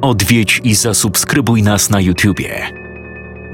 odwiedź 0.00 0.60
i 0.64 0.74
zasubskrybuj 0.74 1.62
nas 1.62 1.90
na 1.90 2.00
YouTubie. 2.00 2.66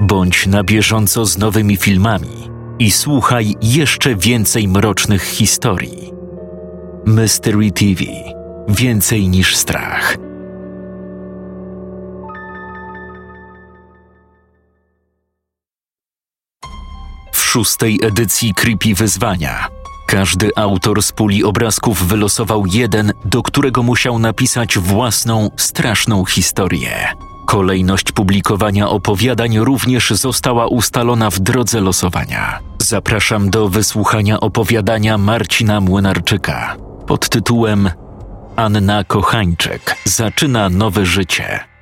Bądź 0.01 0.47
na 0.47 0.63
bieżąco 0.63 1.25
z 1.25 1.37
nowymi 1.37 1.77
filmami 1.77 2.49
i 2.79 2.91
słuchaj 2.91 3.55
jeszcze 3.61 4.15
więcej 4.15 4.67
mrocznych 4.67 5.23
historii. 5.23 6.11
Mystery 7.05 7.71
TV 7.71 8.03
Więcej 8.69 9.29
niż 9.29 9.55
strach. 9.55 10.17
W 17.31 17.37
szóstej 17.39 17.99
edycji 18.03 18.53
Creepy 18.53 18.93
Wyzwania 18.95 19.67
każdy 20.07 20.51
autor 20.55 21.03
z 21.03 21.11
puli 21.11 21.43
obrazków 21.43 22.07
wylosował 22.07 22.65
jeden, 22.65 23.13
do 23.25 23.43
którego 23.43 23.83
musiał 23.83 24.19
napisać 24.19 24.77
własną, 24.77 25.49
straszną 25.57 26.25
historię. 26.25 27.07
Kolejność 27.45 28.11
publikowania 28.11 28.89
opowiadań 28.89 29.59
również 29.59 30.09
została 30.09 30.67
ustalona 30.67 31.29
w 31.29 31.39
drodze 31.39 31.81
losowania. 31.81 32.59
Zapraszam 32.79 33.49
do 33.49 33.69
wysłuchania 33.69 34.39
opowiadania 34.39 35.17
Marcina 35.17 35.81
Młynarczyka 35.81 36.75
pod 37.07 37.29
tytułem 37.29 37.89
Anna 38.55 39.03
Kochańczyk 39.03 39.95
zaczyna 40.05 40.69
nowe 40.69 41.05
życie. 41.05 41.76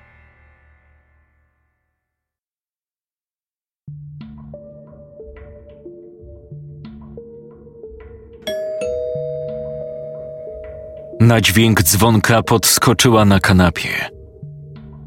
Na 11.20 11.42
dźwięk 11.42 11.84
dzwonka 11.84 12.44
podskoczyła 12.44 13.26
na 13.26 13.40
kanapie. 13.40 14.10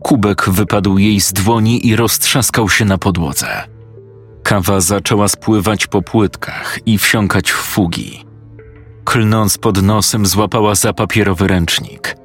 Kubek 0.00 0.48
wypadł 0.48 0.98
jej 0.98 1.20
z 1.20 1.32
dłoni 1.32 1.86
i 1.86 1.96
roztrzaskał 1.96 2.68
się 2.68 2.84
na 2.84 2.98
podłodze. 2.98 3.48
Kawa 4.42 4.80
zaczęła 4.80 5.28
spływać 5.28 5.86
po 5.86 6.02
płytkach 6.02 6.78
i 6.86 6.98
wsiąkać 6.98 7.50
w 7.50 7.56
fugi. 7.56 8.24
Klnąc 9.04 9.58
pod 9.58 9.82
nosem, 9.82 10.26
złapała 10.26 10.74
za 10.74 10.92
papierowy 10.92 11.48
ręcznik. 11.48 12.16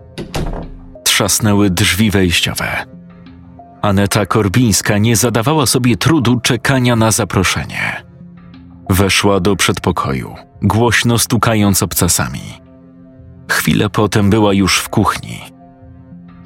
Trzasnęły 1.03 1.69
drzwi 1.69 2.11
wejściowe. 2.11 2.85
Aneta 3.81 4.25
Korbińska 4.25 4.97
nie 4.97 5.15
zadawała 5.15 5.65
sobie 5.65 5.97
trudu 5.97 6.39
czekania 6.39 6.95
na 6.95 7.11
zaproszenie. 7.11 8.03
Weszła 8.89 9.39
do 9.39 9.55
przedpokoju, 9.55 10.35
głośno 10.61 11.19
stukając 11.19 11.83
obcasami. 11.83 12.62
Chwilę 13.49 13.89
potem 13.89 14.29
była 14.29 14.53
już 14.53 14.77
w 14.77 14.89
kuchni. 14.89 15.39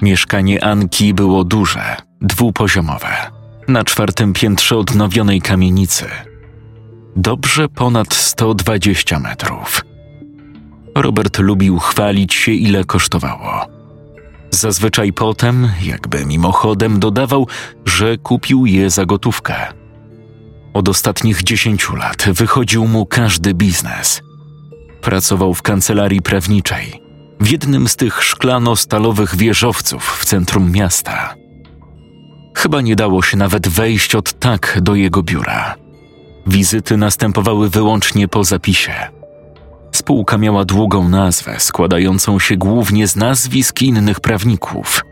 Mieszkanie 0.02 0.64
Anki 0.64 1.14
było 1.14 1.44
duże, 1.44 1.96
dwupoziomowe, 2.20 3.30
na 3.68 3.84
czwartym 3.84 4.32
piętrze 4.32 4.76
odnowionej 4.76 5.40
kamienicy. 5.40 6.06
Dobrze 7.16 7.68
ponad 7.68 8.14
120 8.14 9.18
metrów. 9.18 9.84
Robert 10.94 11.38
lubił 11.38 11.78
chwalić 11.78 12.34
się, 12.34 12.52
ile 12.52 12.84
kosztowało. 12.84 13.66
Zazwyczaj 14.50 15.12
potem, 15.12 15.70
jakby 15.82 16.26
mimochodem, 16.26 17.00
dodawał, 17.00 17.46
że 17.84 18.16
kupił 18.16 18.66
je 18.66 18.90
za 18.90 19.06
gotówkę. 19.06 19.54
Od 20.74 20.88
ostatnich 20.88 21.42
dziesięciu 21.42 21.96
lat 21.96 22.26
wychodził 22.32 22.86
mu 22.86 23.06
każdy 23.06 23.54
biznes. 23.54 24.22
Pracował 25.00 25.54
w 25.54 25.62
kancelarii 25.62 26.22
prawniczej, 26.22 27.02
w 27.40 27.50
jednym 27.50 27.88
z 27.88 27.96
tych 27.96 28.22
szklano-stalowych 28.22 29.36
wieżowców 29.36 30.18
w 30.20 30.24
centrum 30.24 30.72
miasta. 30.72 31.34
Chyba 32.56 32.80
nie 32.80 32.96
dało 32.96 33.22
się 33.22 33.36
nawet 33.36 33.68
wejść 33.68 34.14
od 34.14 34.38
tak 34.38 34.78
do 34.82 34.94
jego 34.94 35.22
biura. 35.22 35.74
Wizyty 36.46 36.96
następowały 36.96 37.70
wyłącznie 37.70 38.28
po 38.28 38.44
zapisie. 38.44 38.94
Spółka 39.92 40.38
miała 40.38 40.64
długą 40.64 41.08
nazwę, 41.08 41.60
składającą 41.60 42.38
się 42.38 42.56
głównie 42.56 43.08
z 43.08 43.16
nazwisk 43.16 43.82
innych 43.82 44.20
prawników. 44.20 45.02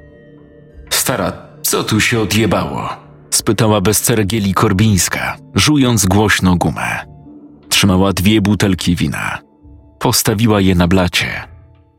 Stara, 0.90 1.32
co 1.62 1.84
tu 1.84 2.00
się 2.00 2.20
odjebało? 2.20 3.06
spytała 3.30 3.80
bez 3.80 4.00
ceregieli 4.00 4.54
Korbińska, 4.54 5.36
żując 5.54 6.06
głośno 6.06 6.56
gumę. 6.56 7.06
Trzymała 7.68 8.12
dwie 8.12 8.40
butelki 8.40 8.96
wina. 8.96 9.45
Postawiła 10.06 10.60
je 10.60 10.74
na 10.74 10.88
blacie. 10.88 11.44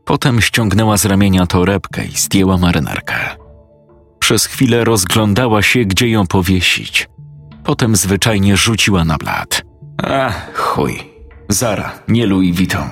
Potem 0.04 0.40
ściągnęła 0.40 0.96
z 0.96 1.04
ramienia 1.04 1.46
torebkę 1.46 2.04
i 2.04 2.16
zdjęła 2.16 2.56
marynarkę. 2.56 3.14
Przez 4.18 4.46
chwilę 4.46 4.84
rozglądała 4.84 5.62
się, 5.62 5.84
gdzie 5.84 6.08
ją 6.08 6.26
powiesić. 6.26 7.08
Potem 7.64 7.96
zwyczajnie 7.96 8.56
rzuciła 8.56 9.04
na 9.04 9.16
blat. 9.16 9.62
A, 10.02 10.32
chuj. 10.54 11.12
Zara, 11.48 11.92
nie 12.08 12.26
Louis 12.26 12.56
Vuitton. 12.56 12.88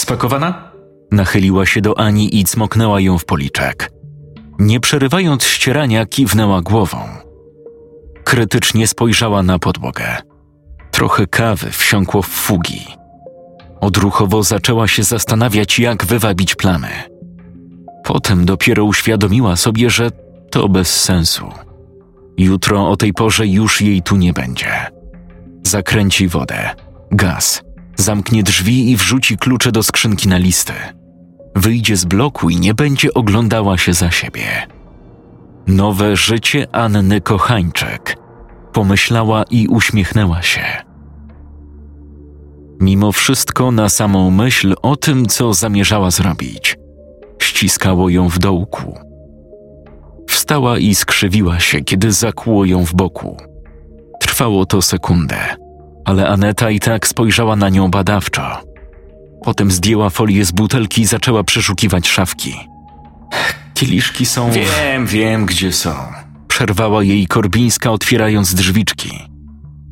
Spakowana? 0.00 0.72
Nachyliła 1.12 1.66
się 1.66 1.80
do 1.80 1.98
Ani 1.98 2.40
i 2.40 2.44
cmoknęła 2.44 3.00
ją 3.00 3.18
w 3.18 3.24
policzek. 3.24 3.90
Nie 4.58 4.80
przerywając 4.80 5.44
ścierania, 5.44 6.06
kiwnęła 6.06 6.62
głową. 6.62 6.98
Krytycznie 8.24 8.86
spojrzała 8.86 9.42
na 9.42 9.58
podłogę. 9.58 10.16
Trochę 10.90 11.26
kawy 11.26 11.70
wsiąkło 11.70 12.22
w 12.22 12.28
fugi. 12.28 12.98
Odruchowo 13.80 14.42
zaczęła 14.42 14.88
się 14.88 15.02
zastanawiać, 15.02 15.78
jak 15.78 16.04
wywabić 16.04 16.54
plamy. 16.54 16.88
Potem 18.04 18.44
dopiero 18.44 18.84
uświadomiła 18.84 19.56
sobie, 19.56 19.90
że 19.90 20.10
to 20.50 20.68
bez 20.68 21.00
sensu. 21.00 21.52
Jutro 22.38 22.88
o 22.88 22.96
tej 22.96 23.12
porze 23.12 23.46
już 23.46 23.80
jej 23.80 24.02
tu 24.02 24.16
nie 24.16 24.32
będzie. 24.32 24.70
Zakręci 25.62 26.28
wodę, 26.28 26.70
gaz, 27.10 27.62
zamknie 27.96 28.42
drzwi 28.42 28.90
i 28.90 28.96
wrzuci 28.96 29.36
klucze 29.36 29.72
do 29.72 29.82
skrzynki 29.82 30.28
na 30.28 30.38
listy. 30.38 30.72
Wyjdzie 31.56 31.96
z 31.96 32.04
bloku 32.04 32.50
i 32.50 32.56
nie 32.56 32.74
będzie 32.74 33.14
oglądała 33.14 33.78
się 33.78 33.94
za 33.94 34.10
siebie. 34.10 34.66
Nowe 35.66 36.16
życie 36.16 36.66
Anny 36.72 37.20
Kochańczek. 37.20 38.16
Pomyślała 38.72 39.44
i 39.50 39.68
uśmiechnęła 39.68 40.42
się. 40.42 40.87
Mimo 42.80 43.12
wszystko, 43.12 43.70
na 43.70 43.88
samą 43.88 44.30
myśl 44.30 44.74
o 44.82 44.96
tym, 44.96 45.26
co 45.26 45.54
zamierzała 45.54 46.10
zrobić, 46.10 46.76
ściskało 47.42 48.08
ją 48.08 48.28
w 48.28 48.38
dołku. 48.38 48.98
Wstała 50.28 50.78
i 50.78 50.94
skrzywiła 50.94 51.60
się, 51.60 51.80
kiedy 51.80 52.12
zakłuło 52.12 52.64
ją 52.64 52.84
w 52.86 52.94
boku. 52.94 53.36
Trwało 54.20 54.66
to 54.66 54.82
sekundę, 54.82 55.36
ale 56.04 56.28
Aneta 56.28 56.70
i 56.70 56.80
tak 56.80 57.06
spojrzała 57.08 57.56
na 57.56 57.68
nią 57.68 57.90
badawczo. 57.90 58.62
Potem 59.44 59.70
zdjęła 59.70 60.10
folię 60.10 60.44
z 60.44 60.52
butelki 60.52 61.02
i 61.02 61.06
zaczęła 61.06 61.44
przeszukiwać 61.44 62.08
szafki. 62.08 62.54
Kieliszki 63.74 64.26
są. 64.26 64.50
Wiem, 64.50 65.06
wiem, 65.06 65.46
gdzie 65.46 65.72
są. 65.72 65.94
Przerwała 66.48 67.04
jej 67.04 67.26
Korbińska, 67.26 67.90
otwierając 67.90 68.54
drzwiczki. 68.54 69.10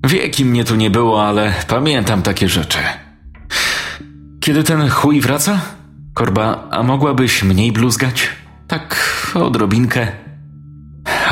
Wieki 0.06 0.44
mnie 0.44 0.64
tu 0.64 0.76
nie 0.76 0.90
było, 0.90 1.26
ale 1.26 1.54
pamiętam 1.68 2.22
takie 2.22 2.48
rzeczy. 2.48 2.78
Kiedy 4.40 4.64
ten 4.64 4.88
chuj 4.88 5.20
wraca? 5.20 5.60
Korba, 6.14 6.68
a 6.70 6.82
mogłabyś 6.82 7.42
mniej 7.42 7.72
bluzgać? 7.72 8.28
Tak, 8.68 8.96
odrobinkę. 9.34 10.06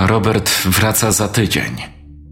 Robert 0.06 0.50
wraca 0.64 1.12
za 1.12 1.28
tydzień. 1.28 1.76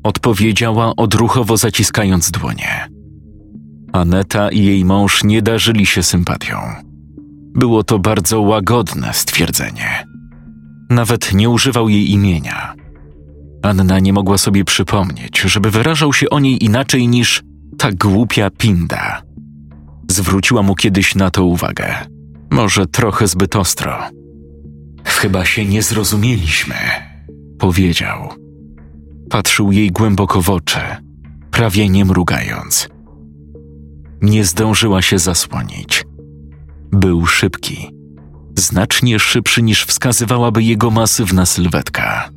Odpowiedziała 0.02 0.96
odruchowo 0.96 1.56
zaciskając 1.56 2.30
dłonie. 2.30 2.88
Aneta 3.92 4.50
i 4.50 4.64
jej 4.64 4.84
mąż 4.84 5.24
nie 5.24 5.42
darzyli 5.42 5.86
się 5.86 6.02
sympatią. 6.02 6.56
Było 7.54 7.84
to 7.84 7.98
bardzo 7.98 8.40
łagodne 8.40 9.12
stwierdzenie. 9.12 10.06
Nawet 10.90 11.34
nie 11.34 11.50
używał 11.50 11.88
jej 11.88 12.10
imienia. 12.10 12.81
Anna 13.62 13.98
nie 13.98 14.12
mogła 14.12 14.38
sobie 14.38 14.64
przypomnieć, 14.64 15.40
żeby 15.40 15.70
wyrażał 15.70 16.12
się 16.12 16.30
o 16.30 16.40
niej 16.40 16.64
inaczej 16.64 17.08
niż 17.08 17.42
ta 17.78 17.92
głupia 17.92 18.50
pinda. 18.50 19.22
Zwróciła 20.10 20.62
mu 20.62 20.74
kiedyś 20.74 21.14
na 21.14 21.30
to 21.30 21.44
uwagę. 21.44 21.94
Może 22.50 22.86
trochę 22.86 23.26
zbyt 23.26 23.56
ostro. 23.56 23.98
Chyba 25.04 25.44
się 25.44 25.64
nie 25.64 25.82
zrozumieliśmy, 25.82 26.74
powiedział. 27.58 28.28
Patrzył 29.30 29.72
jej 29.72 29.90
głęboko 29.90 30.42
w 30.42 30.50
oczy, 30.50 30.80
prawie 31.50 31.88
nie 31.88 32.04
mrugając. 32.04 32.88
Nie 34.22 34.44
zdążyła 34.44 35.02
się 35.02 35.18
zasłonić. 35.18 36.04
Był 36.92 37.26
szybki, 37.26 37.90
znacznie 38.58 39.18
szybszy 39.18 39.62
niż 39.62 39.84
wskazywałaby 39.84 40.62
jego 40.62 40.90
masywna 40.90 41.46
sylwetka. 41.46 42.30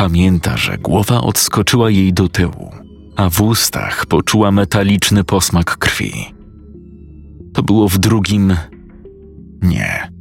Pamięta, 0.00 0.56
że 0.56 0.78
głowa 0.78 1.20
odskoczyła 1.20 1.90
jej 1.90 2.12
do 2.12 2.28
tyłu, 2.28 2.70
a 3.16 3.30
w 3.30 3.40
ustach 3.42 4.06
poczuła 4.06 4.50
metaliczny 4.50 5.24
posmak 5.24 5.76
krwi. 5.76 6.12
To 7.54 7.62
było 7.62 7.88
w 7.88 7.98
drugim. 7.98 8.56
Nie. 9.62 10.12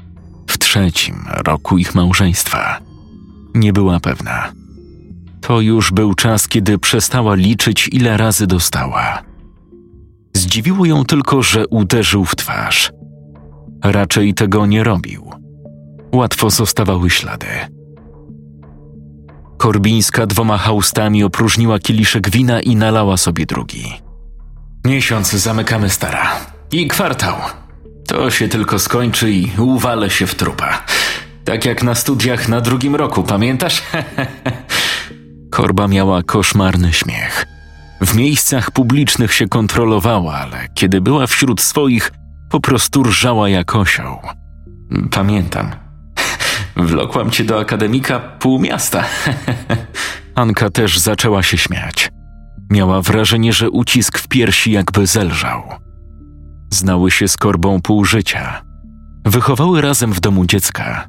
W 0.47 0.57
trzecim 0.57 1.15
roku 1.45 1.77
ich 1.77 1.95
małżeństwa. 1.95 2.79
Nie 3.55 3.73
była 3.73 3.99
pewna. 3.99 4.51
To 5.41 5.61
już 5.61 5.91
był 5.91 6.13
czas, 6.13 6.47
kiedy 6.47 6.79
przestała 6.79 7.35
liczyć, 7.35 7.89
ile 7.91 8.17
razy 8.17 8.47
dostała. 8.47 9.23
Zdziwiło 10.33 10.85
ją 10.85 11.05
tylko, 11.05 11.43
że 11.43 11.67
uderzył 11.67 12.25
w 12.25 12.35
twarz. 12.35 12.91
Raczej 13.83 14.33
tego 14.33 14.65
nie 14.65 14.83
robił. 14.83 15.31
Łatwo 16.13 16.49
zostawały 16.49 17.09
ślady. 17.09 17.78
Korbińska 19.59 20.25
dwoma 20.25 20.57
haustami 20.57 21.23
opróżniła 21.23 21.79
kieliszek 21.79 22.29
wina 22.29 22.61
i 22.61 22.75
nalała 22.75 23.17
sobie 23.17 23.45
drugi. 23.45 23.93
Miesiąc 24.85 25.31
zamykamy 25.31 25.89
stara. 25.89 26.31
I 26.71 26.87
kwartał. 26.87 27.35
To 28.07 28.31
się 28.31 28.47
tylko 28.47 28.79
skończy 28.79 29.31
i 29.31 29.51
uwalę 29.57 30.09
się 30.09 30.27
w 30.27 30.35
trupa. 30.35 30.83
Tak 31.45 31.65
jak 31.65 31.83
na 31.83 31.95
studiach 31.95 32.47
na 32.47 32.61
drugim 32.61 32.95
roku, 32.95 33.23
pamiętasz? 33.23 33.83
Korba 35.51 35.87
miała 35.87 36.23
koszmarny 36.23 36.93
śmiech. 36.93 37.45
W 38.01 38.15
miejscach 38.15 38.71
publicznych 38.71 39.33
się 39.33 39.47
kontrolowała, 39.47 40.33
ale 40.33 40.67
kiedy 40.73 41.01
była 41.01 41.27
wśród 41.27 41.61
swoich, 41.61 42.11
po 42.49 42.59
prostu 42.59 43.03
rżała 43.03 43.49
jak 43.49 43.75
osioł. 43.75 44.19
Pamiętam. 45.11 45.88
Wlokłam 46.79 47.29
cię 47.31 47.43
do 47.43 47.59
akademika 47.59 48.19
pół 48.19 48.59
miasta. 48.59 49.03
Anka 50.35 50.69
też 50.69 50.99
zaczęła 50.99 51.43
się 51.43 51.57
śmiać. 51.57 52.11
Miała 52.71 53.01
wrażenie, 53.01 53.53
że 53.53 53.69
ucisk 53.69 54.17
w 54.17 54.27
piersi 54.27 54.71
jakby 54.71 55.07
zelżał. 55.07 55.63
Znały 56.69 57.11
się 57.11 57.27
z 57.27 57.37
korbą 57.37 57.81
pół 57.81 58.05
życia. 58.05 58.61
Wychowały 59.25 59.81
razem 59.81 60.13
w 60.13 60.19
domu 60.19 60.45
dziecka. 60.45 61.07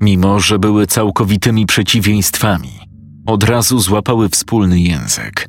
Mimo, 0.00 0.40
że 0.40 0.58
były 0.58 0.86
całkowitymi 0.86 1.66
przeciwieństwami, 1.66 2.80
od 3.26 3.44
razu 3.44 3.80
złapały 3.80 4.28
wspólny 4.28 4.80
język. 4.80 5.48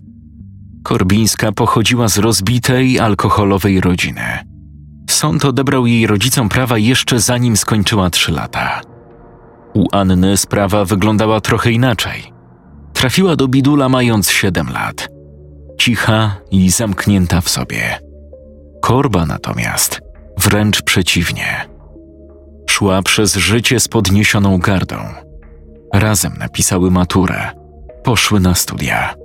Korbińska 0.83 1.51
pochodziła 1.51 2.07
z 2.07 2.17
rozbitej, 2.17 2.99
alkoholowej 2.99 3.81
rodziny. 3.81 4.39
Sąd 5.09 5.45
odebrał 5.45 5.85
jej 5.87 6.07
rodzicom 6.07 6.49
prawa 6.49 6.77
jeszcze 6.77 7.19
zanim 7.19 7.57
skończyła 7.57 8.09
trzy 8.09 8.31
lata. 8.31 8.94
U 9.75 9.85
Anny 9.91 10.37
sprawa 10.37 10.85
wyglądała 10.85 11.41
trochę 11.41 11.71
inaczej. 11.71 12.33
Trafiła 12.93 13.35
do 13.35 13.47
bidula 13.47 13.89
mając 13.89 14.29
siedem 14.29 14.69
lat. 14.73 15.07
Cicha 15.79 16.35
i 16.51 16.69
zamknięta 16.69 17.41
w 17.41 17.49
sobie. 17.49 17.99
Korba 18.81 19.25
natomiast 19.25 20.01
wręcz 20.37 20.81
przeciwnie. 20.81 21.65
Szła 22.69 23.01
przez 23.01 23.35
życie 23.35 23.79
z 23.79 23.87
podniesioną 23.87 24.57
gardą. 24.57 24.95
Razem 25.93 26.33
napisały 26.39 26.91
maturę. 26.91 27.51
Poszły 28.03 28.39
na 28.39 28.55
studia. 28.55 29.15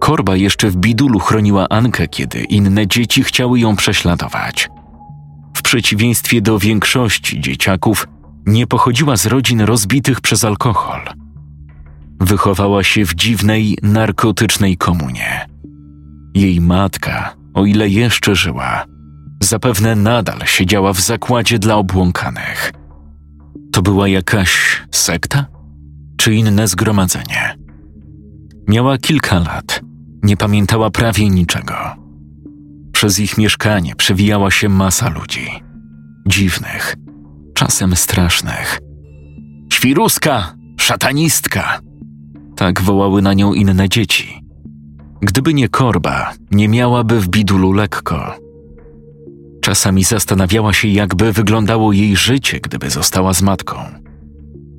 Korba 0.00 0.36
jeszcze 0.36 0.70
w 0.70 0.76
bidulu 0.76 1.18
chroniła 1.18 1.66
Ankę, 1.68 2.08
kiedy 2.08 2.40
inne 2.40 2.86
dzieci 2.86 3.24
chciały 3.24 3.60
ją 3.60 3.76
prześladować. 3.76 4.68
W 5.56 5.62
przeciwieństwie 5.62 6.40
do 6.40 6.58
większości 6.58 7.40
dzieciaków, 7.40 8.08
nie 8.46 8.66
pochodziła 8.66 9.16
z 9.16 9.26
rodzin 9.26 9.60
rozbitych 9.60 10.20
przez 10.20 10.44
alkohol. 10.44 11.00
Wychowała 12.20 12.82
się 12.82 13.04
w 13.04 13.14
dziwnej, 13.14 13.78
narkotycznej 13.82 14.76
komunie. 14.76 15.46
Jej 16.34 16.60
matka, 16.60 17.34
o 17.54 17.64
ile 17.64 17.88
jeszcze 17.88 18.34
żyła, 18.34 18.84
zapewne 19.42 19.94
nadal 19.96 20.40
siedziała 20.44 20.92
w 20.92 21.00
zakładzie 21.00 21.58
dla 21.58 21.76
obłąkanych. 21.76 22.72
To 23.72 23.82
była 23.82 24.08
jakaś 24.08 24.82
sekta? 24.90 25.46
Czy 26.16 26.34
inne 26.34 26.68
zgromadzenie? 26.68 27.56
Miała 28.68 28.98
kilka 28.98 29.38
lat, 29.38 29.80
nie 30.22 30.36
pamiętała 30.36 30.90
prawie 30.90 31.28
niczego. 31.28 31.74
Przez 32.92 33.18
ich 33.18 33.38
mieszkanie 33.38 33.96
przewijała 33.96 34.50
się 34.50 34.68
masa 34.68 35.08
ludzi. 35.08 35.50
Dziwnych, 36.26 36.96
czasem 37.60 37.96
strasznych. 37.96 38.80
Świruska! 39.72 40.54
Szatanistka! 40.76 41.80
Tak 42.56 42.80
wołały 42.82 43.22
na 43.22 43.34
nią 43.34 43.54
inne 43.54 43.88
dzieci. 43.88 44.42
Gdyby 45.22 45.54
nie 45.54 45.68
korba, 45.68 46.32
nie 46.50 46.68
miałaby 46.68 47.20
w 47.20 47.28
bidulu 47.28 47.72
lekko. 47.72 48.36
Czasami 49.60 50.04
zastanawiała 50.04 50.72
się, 50.72 50.88
jakby 50.88 51.32
wyglądało 51.32 51.92
jej 51.92 52.16
życie, 52.16 52.60
gdyby 52.60 52.90
została 52.90 53.34
z 53.34 53.42
matką. 53.42 53.76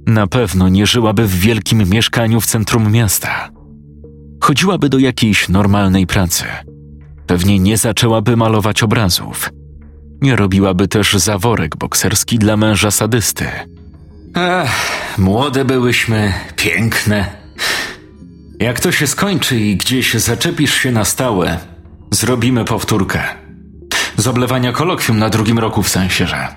Na 0.07 0.27
pewno 0.27 0.69
nie 0.69 0.85
żyłaby 0.85 1.27
w 1.27 1.39
wielkim 1.39 1.89
mieszkaniu 1.89 2.41
w 2.41 2.45
centrum 2.45 2.91
miasta. 2.91 3.49
Chodziłaby 4.43 4.89
do 4.89 4.99
jakiejś 4.99 5.49
normalnej 5.49 6.07
pracy. 6.07 6.43
Pewnie 7.27 7.59
nie 7.59 7.77
zaczęłaby 7.77 8.37
malować 8.37 8.83
obrazów. 8.83 9.60
Nie 10.21 10.35
robiłaby 10.35 10.87
też 10.87 11.13
zaworek 11.13 11.77
bokserski 11.77 12.39
dla 12.39 12.57
męża 12.57 12.91
sadysty. 12.91 13.45
Ech, 14.35 14.71
młode 15.17 15.65
byłyśmy, 15.65 16.33
piękne. 16.55 17.25
Jak 18.59 18.79
to 18.79 18.91
się 18.91 19.07
skończy 19.07 19.59
i 19.59 19.75
gdzieś 19.77 20.13
zaczepisz 20.13 20.73
się 20.73 20.91
na 20.91 21.05
stałe, 21.05 21.59
zrobimy 22.11 22.65
powtórkę. 22.65 23.23
Z 24.17 24.27
oblewania 24.27 24.71
kolokwium 24.71 25.19
na 25.19 25.29
drugim 25.29 25.59
roku 25.59 25.83
w 25.83 25.89
sensie, 25.89 26.27
że. 26.27 26.47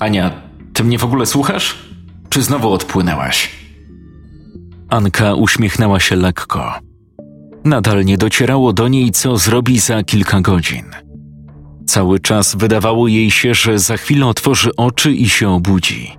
Ania, 0.00 0.30
ty 0.72 0.84
mnie 0.84 0.98
w 0.98 1.04
ogóle 1.04 1.26
słuchasz? 1.26 1.78
Czy 2.28 2.42
znowu 2.42 2.72
odpłynęłaś? 2.72 3.50
Anka 4.88 5.34
uśmiechnęła 5.34 6.00
się 6.00 6.16
lekko. 6.16 6.74
Nadal 7.64 8.04
nie 8.04 8.18
docierało 8.18 8.72
do 8.72 8.88
niej, 8.88 9.10
co 9.10 9.36
zrobi 9.36 9.78
za 9.78 10.04
kilka 10.04 10.40
godzin. 10.40 10.84
Cały 11.90 12.20
czas 12.20 12.54
wydawało 12.54 13.08
jej 13.08 13.30
się, 13.30 13.54
że 13.54 13.78
za 13.78 13.96
chwilę 13.96 14.26
otworzy 14.26 14.76
oczy 14.76 15.12
i 15.12 15.28
się 15.28 15.48
obudzi. 15.48 16.16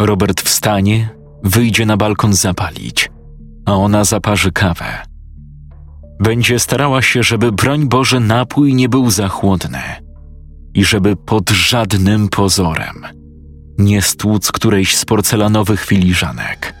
Robert 0.00 0.40
wstanie, 0.40 1.08
wyjdzie 1.44 1.86
na 1.86 1.96
balkon 1.96 2.32
zapalić, 2.34 3.10
a 3.66 3.72
ona 3.74 4.04
zaparzy 4.04 4.52
kawę. 4.52 4.84
Będzie 6.20 6.58
starała 6.58 7.02
się, 7.02 7.22
żeby 7.22 7.52
broń 7.52 7.88
Boże 7.88 8.20
napój 8.20 8.74
nie 8.74 8.88
był 8.88 9.10
za 9.10 9.28
chłodny 9.28 9.82
i 10.74 10.84
żeby 10.84 11.16
pod 11.16 11.50
żadnym 11.50 12.28
pozorem 12.28 13.06
nie 13.78 14.02
stłuc 14.02 14.52
którejś 14.52 14.96
z 14.96 15.04
porcelanowych 15.04 15.84
filiżanek. 15.84 16.74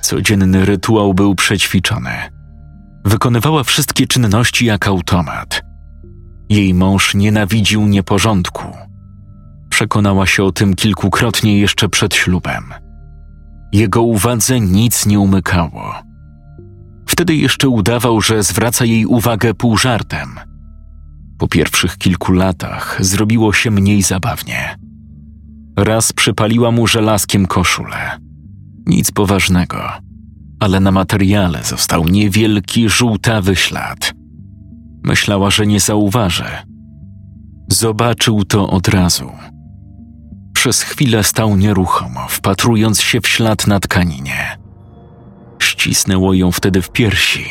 Codzienny 0.00 0.64
rytuał 0.64 1.14
był 1.14 1.34
przećwiczony. 1.34 2.12
Wykonywała 3.04 3.64
wszystkie 3.64 4.06
czynności 4.06 4.66
jak 4.66 4.88
automat. 4.88 5.65
Jej 6.48 6.74
mąż 6.74 7.14
nienawidził 7.14 7.86
nieporządku. 7.86 8.64
Przekonała 9.70 10.26
się 10.26 10.44
o 10.44 10.52
tym 10.52 10.74
kilkukrotnie 10.74 11.58
jeszcze 11.58 11.88
przed 11.88 12.14
ślubem. 12.14 12.64
Jego 13.72 14.02
uwadze 14.02 14.60
nic 14.60 15.06
nie 15.06 15.20
umykało. 15.20 15.94
Wtedy 17.06 17.36
jeszcze 17.36 17.68
udawał, 17.68 18.20
że 18.20 18.42
zwraca 18.42 18.84
jej 18.84 19.06
uwagę 19.06 19.54
pół 19.54 19.76
żartem. 19.76 20.28
Po 21.38 21.48
pierwszych 21.48 21.98
kilku 21.98 22.32
latach 22.32 22.96
zrobiło 23.00 23.52
się 23.52 23.70
mniej 23.70 24.02
zabawnie. 24.02 24.78
Raz 25.76 26.12
przypaliła 26.12 26.70
mu 26.70 26.86
żelazkiem 26.86 27.46
koszulę. 27.46 28.18
Nic 28.86 29.10
poważnego, 29.10 29.92
ale 30.60 30.80
na 30.80 30.92
materiale 30.92 31.64
został 31.64 32.04
niewielki 32.04 32.88
żółtawy 32.88 33.56
ślad. 33.56 34.15
Myślała, 35.02 35.50
że 35.50 35.66
nie 35.66 35.80
zauważy. 35.80 36.44
Zobaczył 37.68 38.44
to 38.44 38.70
od 38.70 38.88
razu. 38.88 39.32
Przez 40.54 40.82
chwilę 40.82 41.24
stał 41.24 41.56
nieruchomo, 41.56 42.26
wpatrując 42.28 43.00
się 43.00 43.20
w 43.20 43.28
ślad 43.28 43.66
na 43.66 43.80
tkaninie. 43.80 44.58
Ścisnęło 45.58 46.34
ją 46.34 46.52
wtedy 46.52 46.82
w 46.82 46.90
piersi. 46.90 47.44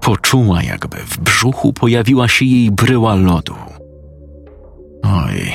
Poczuła, 0.00 0.62
jakby 0.62 0.96
w 0.96 1.18
brzuchu 1.18 1.72
pojawiła 1.72 2.28
się 2.28 2.44
jej 2.44 2.70
bryła 2.70 3.14
lodu. 3.14 3.54
Oj, 5.02 5.52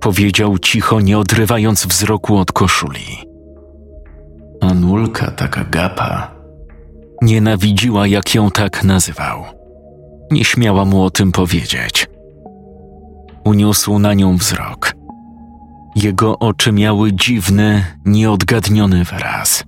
powiedział 0.00 0.58
cicho, 0.58 1.00
nie 1.00 1.18
odrywając 1.18 1.86
wzroku 1.86 2.36
od 2.36 2.52
koszuli. 2.52 3.32
Anulka 4.60 5.30
taka 5.30 5.64
gapa. 5.64 6.41
Nienawidziła, 7.22 8.06
jak 8.06 8.34
ją 8.34 8.50
tak 8.50 8.84
nazywał. 8.84 9.44
Nie 10.30 10.44
śmiała 10.44 10.84
mu 10.84 11.02
o 11.02 11.10
tym 11.10 11.32
powiedzieć. 11.32 12.08
Uniósł 13.44 13.98
na 13.98 14.14
nią 14.14 14.36
wzrok. 14.36 14.94
Jego 15.96 16.38
oczy 16.38 16.72
miały 16.72 17.12
dziwny, 17.12 17.84
nieodgadniony 18.04 19.04
wyraz. 19.04 19.64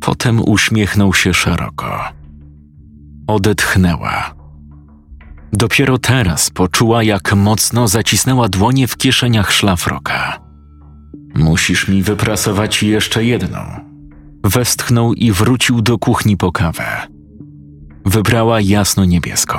Potem 0.00 0.40
uśmiechnął 0.48 1.14
się 1.14 1.34
szeroko. 1.34 1.98
Odetchnęła. 3.26 4.34
Dopiero 5.52 5.98
teraz 5.98 6.50
poczuła, 6.50 7.02
jak 7.02 7.34
mocno 7.34 7.88
zacisnęła 7.88 8.48
dłonie 8.48 8.88
w 8.88 8.96
kieszeniach 8.96 9.52
szlafroka. 9.52 10.40
Musisz 11.34 11.88
mi 11.88 12.02
wyprasować 12.02 12.82
jeszcze 12.82 13.24
jedną. 13.24 13.91
Westchnął 14.44 15.14
i 15.14 15.32
wrócił 15.32 15.82
do 15.82 15.98
kuchni 15.98 16.36
po 16.36 16.52
kawę. 16.52 17.06
Wybrała 18.04 18.60
jasno-niebieską. 18.60 19.58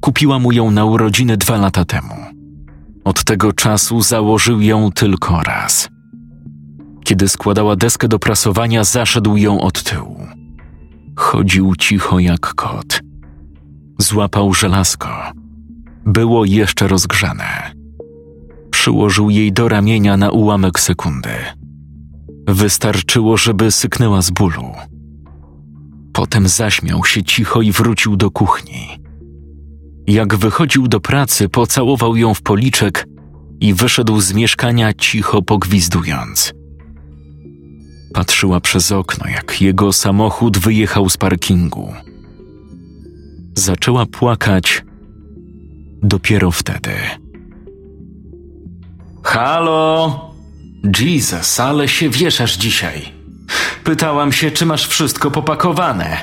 Kupiła 0.00 0.38
mu 0.38 0.52
ją 0.52 0.70
na 0.70 0.84
urodziny 0.84 1.36
dwa 1.36 1.56
lata 1.56 1.84
temu. 1.84 2.14
Od 3.04 3.24
tego 3.24 3.52
czasu 3.52 4.02
założył 4.02 4.60
ją 4.60 4.92
tylko 4.92 5.42
raz. 5.42 5.88
Kiedy 7.04 7.28
składała 7.28 7.76
deskę 7.76 8.08
do 8.08 8.18
prasowania, 8.18 8.84
zaszedł 8.84 9.36
ją 9.36 9.60
od 9.60 9.82
tyłu. 9.82 10.26
Chodził 11.16 11.76
cicho 11.76 12.18
jak 12.18 12.54
kot. 12.54 13.00
Złapał 13.98 14.54
żelazko. 14.54 15.08
Było 16.06 16.44
jeszcze 16.44 16.88
rozgrzane. 16.88 17.72
Przyłożył 18.70 19.30
jej 19.30 19.52
do 19.52 19.68
ramienia 19.68 20.16
na 20.16 20.30
ułamek 20.30 20.80
sekundy. 20.80 21.30
Wystarczyło, 22.46 23.36
żeby 23.36 23.70
syknęła 23.70 24.22
z 24.22 24.30
bólu. 24.30 24.72
Potem 26.12 26.48
zaśmiał 26.48 27.04
się 27.04 27.22
cicho 27.22 27.62
i 27.62 27.72
wrócił 27.72 28.16
do 28.16 28.30
kuchni. 28.30 28.88
Jak 30.06 30.36
wychodził 30.36 30.88
do 30.88 31.00
pracy, 31.00 31.48
pocałował 31.48 32.16
ją 32.16 32.34
w 32.34 32.42
policzek 32.42 33.06
i 33.60 33.74
wyszedł 33.74 34.20
z 34.20 34.32
mieszkania 34.32 34.92
cicho 34.92 35.42
pogwizdując. 35.42 36.52
Patrzyła 38.14 38.60
przez 38.60 38.92
okno, 38.92 39.30
jak 39.30 39.62
jego 39.62 39.92
samochód 39.92 40.58
wyjechał 40.58 41.08
z 41.08 41.16
parkingu. 41.16 41.92
Zaczęła 43.56 44.06
płakać 44.06 44.84
dopiero 46.02 46.50
wtedy. 46.50 46.92
Halo! 49.22 50.31
Jesus, 51.00 51.60
ale 51.60 51.88
się 51.88 52.10
wieszasz 52.10 52.56
dzisiaj. 52.56 53.12
Pytałam 53.84 54.32
się, 54.32 54.50
czy 54.50 54.66
masz 54.66 54.86
wszystko 54.86 55.30
popakowane. 55.30 56.16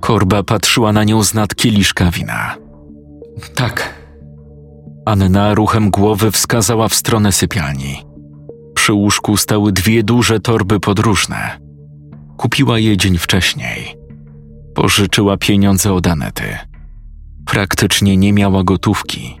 Korba 0.00 0.42
patrzyła 0.42 0.92
na 0.92 1.04
nią 1.04 1.22
z 1.22 1.34
nad 1.34 1.54
kieliszka 1.54 2.10
wina. 2.10 2.56
Tak. 3.54 3.94
Anna 5.06 5.54
ruchem 5.54 5.90
głowy 5.90 6.30
wskazała 6.30 6.88
w 6.88 6.94
stronę 6.94 7.32
sypialni. 7.32 8.02
Przy 8.74 8.92
łóżku 8.92 9.36
stały 9.36 9.72
dwie 9.72 10.02
duże 10.02 10.40
torby 10.40 10.80
podróżne. 10.80 11.58
Kupiła 12.36 12.78
je 12.78 12.96
dzień 12.96 13.18
wcześniej. 13.18 13.96
Pożyczyła 14.74 15.36
pieniądze 15.36 15.92
od 15.92 16.06
Anety. 16.06 16.58
Praktycznie 17.46 18.16
nie 18.16 18.32
miała 18.32 18.64
gotówki. 18.64 19.40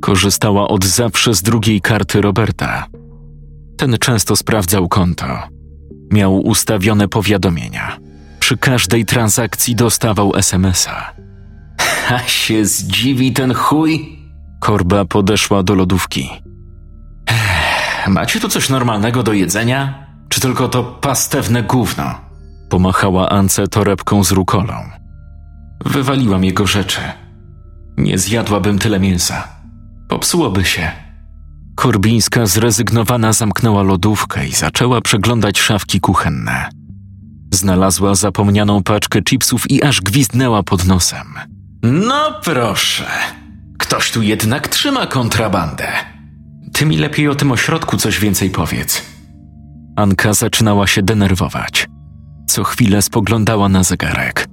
Korzystała 0.00 0.68
od 0.68 0.84
zawsze 0.84 1.34
z 1.34 1.42
drugiej 1.42 1.80
karty 1.80 2.20
Roberta. 2.20 2.86
Ten 3.78 3.98
często 3.98 4.36
sprawdzał 4.36 4.88
konto. 4.88 5.26
Miał 6.12 6.40
ustawione 6.40 7.08
powiadomienia. 7.08 7.98
Przy 8.40 8.56
każdej 8.56 9.04
transakcji 9.04 9.74
dostawał 9.74 10.36
SMS-a. 10.36 11.12
A 12.14 12.18
się 12.18 12.64
zdziwi 12.64 13.32
ten 13.32 13.54
chuj? 13.54 14.18
Korba 14.60 15.04
podeszła 15.04 15.62
do 15.62 15.74
lodówki. 15.74 16.30
Macie 18.08 18.40
tu 18.40 18.48
coś 18.48 18.68
normalnego 18.68 19.22
do 19.22 19.32
jedzenia? 19.32 20.06
Czy 20.28 20.40
tylko 20.40 20.68
to 20.68 20.84
pastewne 20.84 21.62
gówno? 21.62 22.14
Pomachała 22.68 23.28
Ance 23.28 23.68
torebką 23.68 24.24
z 24.24 24.32
rukolą. 24.32 24.74
Wywaliłam 25.84 26.44
jego 26.44 26.66
rzeczy. 26.66 27.00
Nie 27.96 28.18
zjadłabym 28.18 28.78
tyle 28.78 29.00
mięsa. 29.00 29.48
Popsułoby 30.08 30.64
się. 30.64 31.07
Korbińska 31.78 32.46
zrezygnowana 32.46 33.32
zamknęła 33.32 33.82
lodówkę 33.82 34.46
i 34.46 34.52
zaczęła 34.52 35.00
przeglądać 35.00 35.60
szafki 35.60 36.00
kuchenne. 36.00 36.70
Znalazła 37.54 38.14
zapomnianą 38.14 38.82
paczkę 38.82 39.22
chipsów 39.22 39.70
i 39.70 39.82
aż 39.82 40.00
gwizdnęła 40.00 40.62
pod 40.62 40.84
nosem. 40.84 41.34
No 41.82 42.40
proszę, 42.44 43.06
ktoś 43.78 44.10
tu 44.10 44.22
jednak 44.22 44.68
trzyma 44.68 45.06
kontrabandę. 45.06 45.88
Ty 46.72 46.86
mi 46.86 46.96
lepiej 46.96 47.28
o 47.28 47.34
tym 47.34 47.52
ośrodku 47.52 47.96
coś 47.96 48.20
więcej 48.20 48.50
powiedz. 48.50 49.02
Anka 49.96 50.32
zaczynała 50.32 50.86
się 50.86 51.02
denerwować. 51.02 51.88
Co 52.46 52.64
chwilę 52.64 53.02
spoglądała 53.02 53.68
na 53.68 53.82
zegarek. 53.82 54.46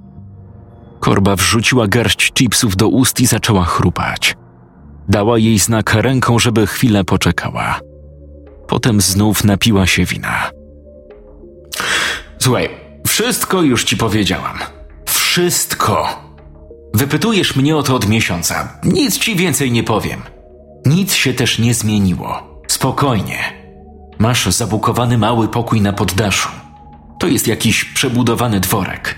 Korba 1.00 1.36
wrzuciła 1.36 1.86
garść 1.88 2.32
chipsów 2.32 2.76
do 2.76 2.88
ust 2.88 3.20
i 3.20 3.26
zaczęła 3.26 3.64
chrupać. 3.64 4.36
Dała 5.08 5.38
jej 5.38 5.58
znak 5.58 5.94
ręką, 5.94 6.38
żeby 6.38 6.66
chwilę 6.66 7.04
poczekała. 7.04 7.80
Potem 8.68 9.00
znów 9.00 9.44
napiła 9.44 9.86
się 9.86 10.04
wina. 10.04 10.50
Słuchaj, 12.38 12.68
wszystko 13.06 13.62
już 13.62 13.84
ci 13.84 13.96
powiedziałam. 13.96 14.58
Wszystko. 15.08 16.26
Wypytujesz 16.94 17.56
mnie 17.56 17.76
o 17.76 17.82
to 17.82 17.94
od 17.94 18.08
miesiąca. 18.08 18.78
Nic 18.84 19.18
ci 19.18 19.36
więcej 19.36 19.72
nie 19.72 19.84
powiem. 19.84 20.22
Nic 20.86 21.14
się 21.14 21.34
też 21.34 21.58
nie 21.58 21.74
zmieniło. 21.74 22.62
Spokojnie. 22.68 23.38
Masz 24.18 24.46
zabukowany 24.46 25.18
mały 25.18 25.48
pokój 25.48 25.80
na 25.80 25.92
poddaszu. 25.92 26.48
To 27.18 27.26
jest 27.26 27.46
jakiś 27.46 27.84
przebudowany 27.84 28.60
dworek. 28.60 29.14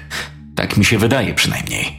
Tak 0.55 0.77
mi 0.77 0.85
się 0.85 0.99
wydaje 0.99 1.35
przynajmniej. 1.35 1.98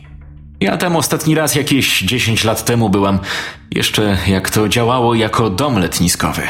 Ja 0.62 0.78
tam 0.78 0.96
ostatni 0.96 1.36
raz 1.36 1.56
jakieś 1.56 2.02
10 2.02 2.44
lat 2.44 2.66
temu 2.66 2.90
byłam, 2.90 3.20
jeszcze 3.72 4.18
jak 4.28 4.50
to 4.50 4.70
działało 4.70 5.16
jako 5.16 5.50
dom 5.50 5.80
letniskowy. 5.80 6.42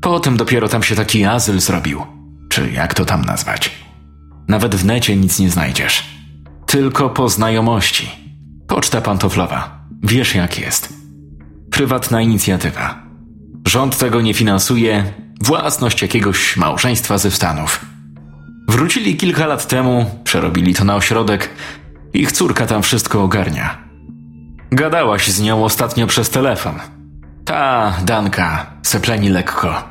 Potem 0.00 0.36
dopiero 0.36 0.68
tam 0.68 0.82
się 0.82 0.94
taki 0.94 1.24
azyl 1.24 1.60
zrobił, 1.60 2.02
czy 2.48 2.70
jak 2.70 2.94
to 2.94 3.04
tam 3.04 3.24
nazwać. 3.24 3.70
Nawet 4.48 4.74
w 4.74 4.84
necie 4.84 5.16
nic 5.16 5.38
nie 5.38 5.50
znajdziesz. 5.50 6.04
Tylko 6.66 7.10
po 7.10 7.28
znajomości. 7.28 8.10
Poczta 8.68 9.00
pantoflowa. 9.00 9.84
Wiesz 10.02 10.34
jak 10.34 10.58
jest. 10.58 10.92
Prywatna 11.70 12.22
inicjatywa. 12.22 13.02
Rząd 13.68 13.98
tego 13.98 14.20
nie 14.20 14.34
finansuje, 14.34 15.12
własność 15.40 16.02
jakiegoś 16.02 16.56
małżeństwa 16.56 17.18
ze 17.18 17.30
Stanów. 17.30 17.86
Wrócili 18.68 19.16
kilka 19.16 19.46
lat 19.46 19.66
temu, 19.66 20.20
przerobili 20.24 20.74
to 20.74 20.84
na 20.84 20.96
ośrodek, 20.96 21.50
ich 22.14 22.32
córka 22.32 22.66
tam 22.66 22.82
wszystko 22.82 23.22
ogarnia. 23.22 23.78
Gadałaś 24.70 25.28
z 25.28 25.40
nią 25.40 25.64
ostatnio 25.64 26.06
przez 26.06 26.30
telefon. 26.30 26.74
Ta, 27.44 27.92
Danka, 28.04 28.66
sepleni 28.82 29.28
lekko. 29.28 29.82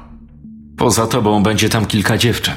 Poza 0.78 1.08
tobą 1.08 1.44
będzie 1.44 1.70
tam 1.70 1.86
kilka 1.86 2.18
dziewczyn. 2.18 2.56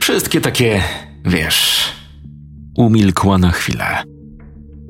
Wszystkie 0.00 0.40
takie, 0.40 0.82
wiesz. 1.24 1.88
Umilkła 2.76 3.38
na 3.38 3.50
chwilę. 3.50 4.02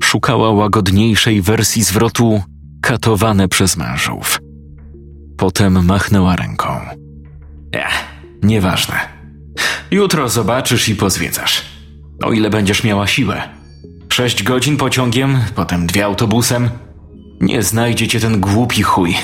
Szukała 0.03 0.51
łagodniejszej 0.51 1.41
wersji 1.41 1.83
zwrotu 1.83 2.41
katowane 2.81 3.47
przez 3.47 3.77
mężów. 3.77 4.39
Potem 5.37 5.85
machnęła 5.85 6.35
ręką. 6.35 6.67
Ech, 7.71 8.05
nieważne. 8.43 8.95
Jutro 9.91 10.29
zobaczysz 10.29 10.89
i 10.89 10.95
pozwiedzasz. 10.95 11.65
O 12.23 12.31
ile 12.31 12.49
będziesz 12.49 12.83
miała 12.83 13.07
siłę. 13.07 13.54
Sześć 14.15 14.43
godzin 14.43 14.77
pociągiem, 14.77 15.39
potem 15.55 15.87
dwie 15.87 16.05
autobusem. 16.05 16.69
Nie 17.41 17.63
znajdzie 17.63 18.07
cię 18.07 18.19
ten 18.19 18.41
głupi 18.41 18.83
chuj. 18.83 19.15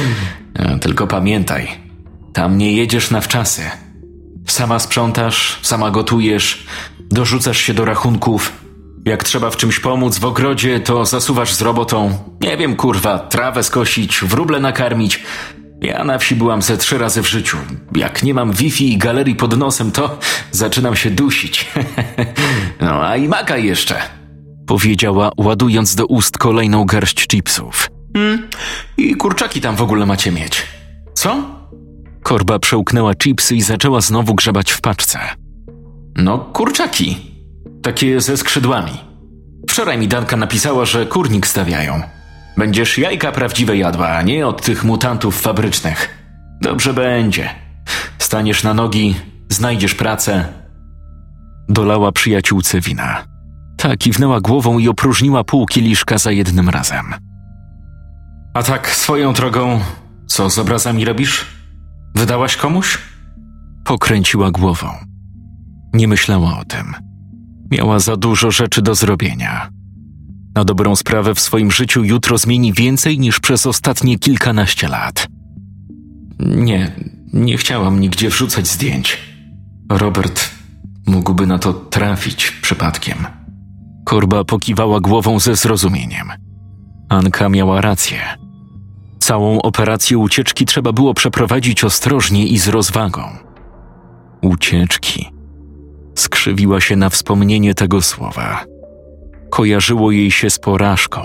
Tylko 0.82 1.06
pamiętaj, 1.06 1.68
tam 2.32 2.58
nie 2.58 2.72
jedziesz 2.72 3.10
na 3.10 3.20
wczasy. 3.20 3.62
Sama 4.46 4.78
sprzątasz, 4.78 5.58
sama 5.62 5.90
gotujesz, 5.90 6.66
dorzucasz 7.00 7.58
się 7.58 7.74
do 7.74 7.84
rachunków. 7.84 8.52
Jak 9.04 9.24
trzeba 9.24 9.50
w 9.50 9.56
czymś 9.56 9.80
pomóc 9.80 10.18
w 10.18 10.24
ogrodzie, 10.24 10.80
to 10.80 11.04
zasuwasz 11.04 11.54
z 11.54 11.62
robotą. 11.62 12.18
Nie 12.40 12.56
wiem, 12.56 12.76
kurwa, 12.76 13.18
trawę 13.18 13.62
skosić, 13.62 14.20
wróble 14.20 14.60
nakarmić. 14.60 15.22
Ja 15.82 16.04
na 16.04 16.18
wsi 16.18 16.36
byłam 16.36 16.62
ze 16.62 16.76
trzy 16.76 16.98
razy 16.98 17.22
w 17.22 17.28
życiu. 17.28 17.56
Jak 17.96 18.22
nie 18.22 18.34
mam 18.34 18.52
Wi-Fi 18.52 18.92
i 18.92 18.98
galerii 18.98 19.34
pod 19.34 19.58
nosem, 19.58 19.92
to 19.92 20.18
zaczynam 20.50 20.96
się 20.96 21.10
dusić. 21.10 21.70
no 22.80 23.06
a 23.06 23.16
i 23.16 23.28
maka 23.28 23.56
jeszcze. 23.56 23.96
Powiedziała, 24.66 25.30
ładując 25.36 25.94
do 25.94 26.06
ust 26.06 26.38
kolejną 26.38 26.84
garść 26.84 27.26
chipsów. 27.26 27.88
Hmm, 28.16 28.48
I 28.96 29.14
kurczaki 29.16 29.60
tam 29.60 29.76
w 29.76 29.82
ogóle 29.82 30.06
macie 30.06 30.32
mieć. 30.32 30.62
Co? 31.14 31.44
Korba 32.22 32.58
przełknęła 32.58 33.14
chipsy 33.14 33.56
i 33.56 33.62
zaczęła 33.62 34.00
znowu 34.00 34.34
grzebać 34.34 34.72
w 34.72 34.80
paczce. 34.80 35.18
No, 36.16 36.38
kurczaki. 36.38 37.16
Takie 37.82 38.20
ze 38.20 38.36
skrzydłami. 38.36 38.92
Wczoraj 39.70 39.98
mi 39.98 40.08
Danka 40.08 40.36
napisała, 40.36 40.84
że 40.84 41.06
kurnik 41.06 41.46
stawiają. 41.46 42.02
Będziesz 42.56 42.98
jajka 42.98 43.32
prawdziwe 43.32 43.76
jadła, 43.76 44.08
a 44.08 44.22
nie 44.22 44.46
od 44.46 44.62
tych 44.62 44.84
mutantów 44.84 45.40
fabrycznych. 45.40 46.18
Dobrze 46.60 46.94
będzie. 46.94 47.50
Staniesz 48.18 48.62
na 48.62 48.74
nogi, 48.74 49.14
znajdziesz 49.48 49.94
pracę. 49.94 50.44
Dolała 51.68 52.12
przyjaciółce 52.12 52.80
wina. 52.80 53.24
Ta 53.76 53.96
kiwnęła 53.96 54.40
głową 54.40 54.78
i 54.78 54.88
opróżniła 54.88 55.44
pół 55.44 55.66
kieliszka 55.66 56.18
za 56.18 56.32
jednym 56.32 56.68
razem. 56.68 57.14
A 58.54 58.62
tak 58.62 58.90
swoją 58.90 59.32
drogą, 59.32 59.80
co 60.26 60.50
z 60.50 60.58
obrazami 60.58 61.04
robisz? 61.04 61.46
Wydałaś 62.14 62.56
komuś? 62.56 62.98
Pokręciła 63.84 64.50
głową. 64.50 64.88
Nie 65.92 66.08
myślała 66.08 66.58
o 66.58 66.64
tym. 66.64 66.94
Miała 67.70 67.98
za 67.98 68.16
dużo 68.16 68.50
rzeczy 68.50 68.82
do 68.82 68.94
zrobienia. 68.94 69.70
Na 70.54 70.64
dobrą 70.64 70.96
sprawę 70.96 71.34
w 71.34 71.40
swoim 71.40 71.70
życiu 71.70 72.04
jutro 72.04 72.38
zmieni 72.38 72.72
więcej 72.72 73.18
niż 73.18 73.40
przez 73.40 73.66
ostatnie 73.66 74.18
kilkanaście 74.18 74.88
lat. 74.88 75.26
Nie, 76.40 76.92
nie 77.32 77.56
chciałam 77.56 78.00
nigdzie 78.00 78.28
wrzucać 78.28 78.66
zdjęć. 78.66 79.18
Robert 79.90 80.50
mógłby 81.06 81.46
na 81.46 81.58
to 81.58 81.72
trafić 81.72 82.50
przypadkiem. 82.50 83.26
Korba 84.04 84.44
pokiwała 84.44 85.00
głową 85.00 85.38
ze 85.40 85.56
zrozumieniem. 85.56 86.28
Anka 87.08 87.48
miała 87.48 87.80
rację. 87.80 88.18
Całą 89.18 89.62
operację 89.62 90.18
ucieczki 90.18 90.66
trzeba 90.66 90.92
było 90.92 91.14
przeprowadzić 91.14 91.84
ostrożnie 91.84 92.46
i 92.46 92.58
z 92.58 92.68
rozwagą. 92.68 93.22
Ucieczki. 94.42 95.30
Skrzywiła 96.14 96.80
się 96.80 96.96
na 96.96 97.10
wspomnienie 97.10 97.74
tego 97.74 98.02
słowa. 98.02 98.71
Kojarzyło 99.52 100.10
jej 100.10 100.30
się 100.30 100.50
z 100.50 100.58
porażką, 100.58 101.20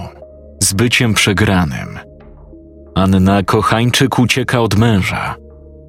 z 0.64 0.74
byciem 0.74 1.14
przegranym. 1.14 2.00
Anna 2.96 3.44
Kochańczyk 3.44 4.20
ucieka 4.20 4.60
od 4.60 4.76
męża. 4.76 5.36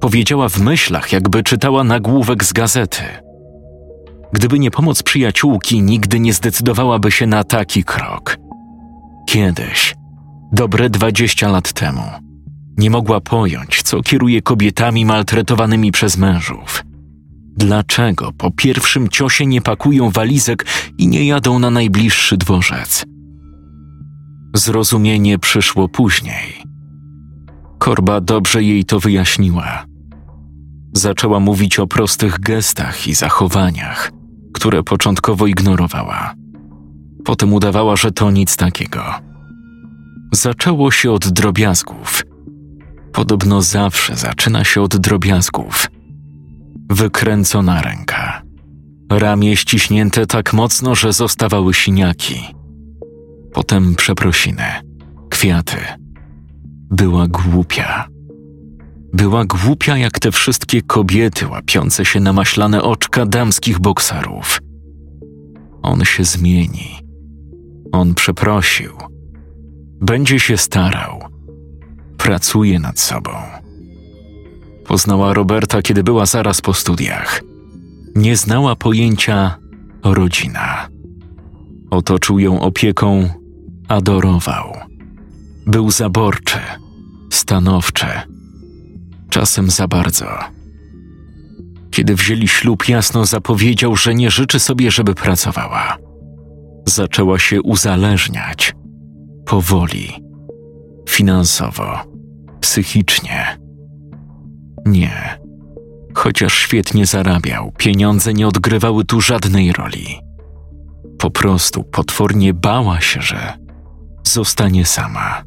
Powiedziała 0.01 0.49
w 0.49 0.59
myślach, 0.59 1.11
jakby 1.11 1.43
czytała 1.43 1.83
nagłówek 1.83 2.43
z 2.43 2.53
gazety. 2.53 3.03
Gdyby 4.33 4.59
nie 4.59 4.71
pomoc 4.71 5.03
przyjaciółki, 5.03 5.81
nigdy 5.81 6.19
nie 6.19 6.33
zdecydowałaby 6.33 7.11
się 7.11 7.27
na 7.27 7.43
taki 7.43 7.83
krok. 7.83 8.37
Kiedyś, 9.27 9.95
dobre 10.51 10.89
dwadzieścia 10.89 11.49
lat 11.49 11.73
temu, 11.73 12.03
nie 12.77 12.89
mogła 12.89 13.21
pojąć, 13.21 13.81
co 13.83 14.01
kieruje 14.01 14.41
kobietami 14.41 15.05
maltretowanymi 15.05 15.91
przez 15.91 16.17
mężów. 16.17 16.83
Dlaczego 17.59 18.31
po 18.31 18.51
pierwszym 18.51 19.09
ciosie 19.09 19.45
nie 19.45 19.61
pakują 19.61 20.09
walizek 20.09 20.65
i 20.97 21.07
nie 21.07 21.25
jadą 21.25 21.59
na 21.59 21.69
najbliższy 21.69 22.37
dworzec? 22.37 23.05
Zrozumienie 24.55 25.39
przyszło 25.39 25.89
później. 25.89 26.63
Korba 27.77 28.21
dobrze 28.21 28.63
jej 28.63 28.85
to 28.85 28.99
wyjaśniła. 28.99 29.85
Zaczęła 30.93 31.39
mówić 31.39 31.79
o 31.79 31.87
prostych 31.87 32.39
gestach 32.39 33.07
i 33.07 33.13
zachowaniach, 33.13 34.11
które 34.53 34.83
początkowo 34.83 35.47
ignorowała. 35.47 36.33
Potem 37.25 37.53
udawała, 37.53 37.95
że 37.95 38.11
to 38.11 38.31
nic 38.31 38.55
takiego. 38.55 39.03
Zaczęło 40.33 40.91
się 40.91 41.11
od 41.11 41.27
drobiazgów. 41.27 42.23
Podobno 43.13 43.61
zawsze 43.61 44.15
zaczyna 44.15 44.63
się 44.63 44.81
od 44.81 44.97
drobiazgów. 44.97 45.98
Wykręcona 46.89 47.81
ręka. 47.81 48.41
Ramię 49.11 49.55
ściśnięte 49.55 50.25
tak 50.25 50.53
mocno, 50.53 50.95
że 50.95 51.13
zostawały 51.13 51.73
siniaki. 51.73 52.55
Potem 53.53 53.95
przeprosiny, 53.95 54.63
kwiaty. 55.29 55.77
Była 56.91 57.27
głupia. 57.27 58.07
Była 59.13 59.45
głupia 59.45 59.97
jak 59.97 60.19
te 60.19 60.31
wszystkie 60.31 60.81
kobiety 60.81 61.47
łapiące 61.47 62.05
się 62.05 62.19
na 62.19 62.33
maślane 62.33 62.83
oczka 62.83 63.25
damskich 63.25 63.79
bokserów. 63.79 64.59
On 65.81 66.05
się 66.05 66.23
zmieni. 66.23 66.99
On 67.91 68.13
przeprosił. 68.13 68.91
Będzie 70.01 70.39
się 70.39 70.57
starał. 70.57 71.19
Pracuje 72.17 72.79
nad 72.79 72.99
sobą. 72.99 73.58
Poznała 74.89 75.33
Roberta, 75.33 75.81
kiedy 75.81 76.03
była 76.03 76.25
zaraz 76.25 76.61
po 76.61 76.73
studiach. 76.73 77.41
Nie 78.15 78.35
znała 78.37 78.75
pojęcia 78.75 79.57
rodzina. 80.03 80.89
Otoczył 81.89 82.39
ją 82.39 82.59
opieką, 82.59 83.29
adorował. 83.87 84.73
Był 85.65 85.91
zaborczy, 85.91 86.59
stanowczy 87.29 88.05
czasem 89.29 89.69
za 89.69 89.87
bardzo. 89.87 90.27
Kiedy 91.91 92.15
wzięli 92.15 92.47
ślub, 92.47 92.89
jasno 92.89 93.25
zapowiedział, 93.25 93.95
że 93.95 94.15
nie 94.15 94.31
życzy 94.31 94.59
sobie, 94.59 94.91
żeby 94.91 95.15
pracowała. 95.15 95.97
Zaczęła 96.85 97.39
się 97.39 97.61
uzależniać. 97.61 98.75
Powoli. 99.45 100.23
Finansowo. 101.09 101.99
Psychicznie. 102.61 103.68
Nie. 104.89 105.39
Chociaż 106.13 106.53
świetnie 106.53 107.05
zarabiał, 107.05 107.71
pieniądze 107.77 108.33
nie 108.33 108.47
odgrywały 108.47 109.05
tu 109.05 109.21
żadnej 109.21 109.73
roli. 109.73 110.19
Po 111.19 111.31
prostu 111.31 111.83
potwornie 111.83 112.53
bała 112.53 113.01
się, 113.01 113.21
że 113.21 113.53
zostanie 114.23 114.85
sama. 114.85 115.43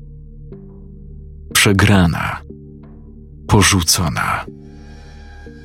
Przegrana 1.55 2.43
porzucona. 3.53 4.45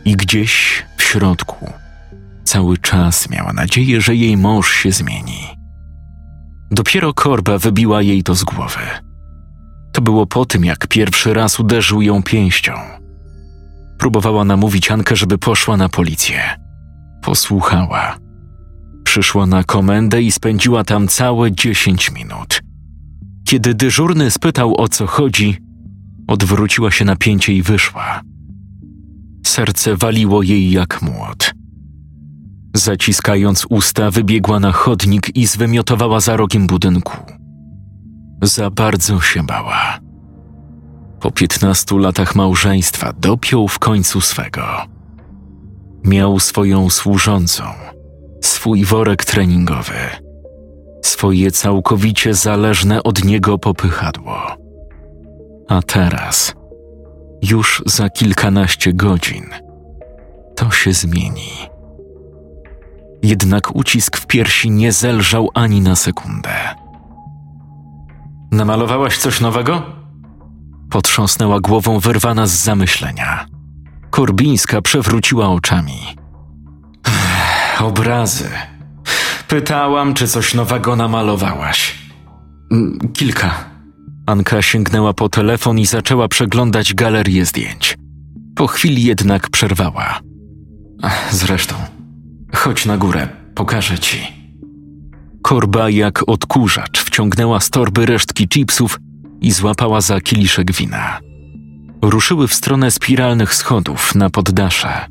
I 0.06 0.16
gdzieś 0.16 0.84
w 0.98 1.04
środku 1.04 1.74
cały 2.44 2.78
czas 2.78 3.30
miała 3.30 3.54
nadzieję, 3.54 4.02
że 4.02 4.16
jej 4.16 4.38
mąż 4.38 4.72
się 4.72 4.92
zmieni. 4.92 5.40
Dopiero 6.72 7.14
korba 7.14 7.58
wybiła 7.58 8.02
jej 8.02 8.24
to 8.24 8.36
z 8.36 8.44
głowy. 8.44 8.80
To 9.94 10.02
było 10.02 10.26
po 10.26 10.46
tym, 10.46 10.66
jak 10.66 10.88
pierwszy 10.88 11.34
raz 11.34 11.60
uderzył 11.60 12.02
ją 12.02 12.24
pięścią. 12.24 12.74
Próbowała 13.98 14.46
namówić 14.46 14.92
Ankę, 14.92 15.16
żeby 15.16 15.38
poszła 15.38 15.78
na 15.78 15.90
policję. 15.90 16.42
Posłuchała. 17.22 18.18
Przyszła 19.04 19.46
na 19.46 19.64
komendę 19.64 20.22
i 20.22 20.32
spędziła 20.32 20.84
tam 20.84 21.08
całe 21.08 21.52
dziesięć 21.52 22.12
minut. 22.12 22.62
Kiedy 23.48 23.74
dyżurny 23.74 24.32
spytał 24.32 24.82
o 24.82 24.88
co 24.88 25.08
chodzi, 25.08 25.68
Odwróciła 26.28 26.92
się 26.92 27.06
napięcie 27.06 27.54
i 27.54 27.62
wyszła. 27.62 28.22
Serce 29.46 29.96
waliło 29.96 30.44
jej 30.44 30.72
jak 30.72 31.02
młot. 31.02 31.54
Zaciskając 32.76 33.66
usta, 33.70 34.12
wybiegła 34.12 34.60
na 34.60 34.72
chodnik 34.72 35.36
i 35.36 35.46
zwymiotowała 35.46 36.20
za 36.20 36.38
rogiem 36.38 36.68
budynku. 36.68 37.18
Za 38.42 38.70
bardzo 38.70 39.22
się 39.22 39.44
bała. 39.44 40.00
Po 41.20 41.32
piętnastu 41.32 41.98
latach 41.98 42.36
małżeństwa 42.36 43.14
dopiął 43.14 43.68
w 43.68 43.80
końcu 43.80 44.22
swego. 44.22 44.66
Miał 46.04 46.40
swoją 46.40 46.90
służącą, 46.90 47.64
swój 48.42 48.86
worek 48.86 49.26
treningowy, 49.26 49.94
swoje 51.04 51.52
całkowicie 51.52 52.34
zależne 52.34 53.04
od 53.04 53.24
niego 53.24 53.58
popychadło. 53.58 54.38
A 55.68 55.82
teraz, 55.82 56.56
już 57.42 57.84
za 57.86 58.10
kilkanaście 58.10 58.94
godzin, 58.94 59.46
to 60.56 60.72
się 60.72 60.94
zmieni. 60.94 61.52
Jednak 63.24 63.76
ucisk 63.76 64.18
w 64.18 64.28
piersi 64.28 64.72
nie 64.72 64.92
zelżał 64.92 65.50
ani 65.54 65.82
na 65.82 65.96
sekundę. 65.96 66.54
Namalowałaś 68.52 69.18
coś 69.18 69.42
nowego? 69.42 69.97
Potrząsnęła 70.90 71.60
głową 71.60 72.00
wyrwana 72.00 72.48
z 72.48 72.64
zamyślenia. 72.64 73.46
Korbińska 74.10 74.82
przewróciła 74.82 75.50
oczami. 75.50 76.00
Obrazy. 77.80 78.50
Pytałam, 79.48 80.14
czy 80.14 80.28
coś 80.28 80.54
nowego 80.54 80.96
namalowałaś. 80.96 81.96
Mm, 82.72 83.00
kilka. 83.14 83.66
Anka 84.26 84.62
sięgnęła 84.62 85.14
po 85.14 85.30
telefon 85.30 85.80
i 85.80 85.86
zaczęła 85.86 86.28
przeglądać 86.28 86.94
galerię 86.94 87.46
zdjęć. 87.46 87.98
Po 88.56 88.68
chwili 88.68 89.04
jednak 89.04 89.50
przerwała. 89.50 90.20
Zresztą, 91.32 91.76
chodź 92.56 92.86
na 92.86 92.98
górę, 92.98 93.28
pokażę 93.56 94.00
ci. 94.00 94.28
Korba 95.42 95.90
jak 95.90 96.30
odkurzacz 96.30 97.00
wciągnęła 97.00 97.60
z 97.60 97.70
torby 97.70 98.06
resztki 98.06 98.48
chipsów 98.48 99.00
i 99.42 99.52
złapała 99.52 100.02
za 100.02 100.22
kieliszek 100.22 100.72
wina. 100.72 101.20
Ruszyły 102.02 102.48
w 102.48 102.54
stronę 102.54 102.92
spiralnych 102.92 103.56
schodów 103.56 104.16
na 104.16 104.30
poddasze. 104.30 105.06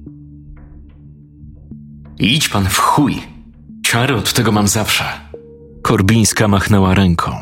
Idź 2.18 2.48
pan 2.48 2.64
w 2.64 2.78
chuj. 2.78 3.22
Ciary 3.86 4.14
od 4.14 4.32
tego 4.32 4.52
mam 4.52 4.68
zawsze. 4.68 5.04
Korbińska 5.82 6.48
machnęła 6.48 6.94
ręką. 6.94 7.32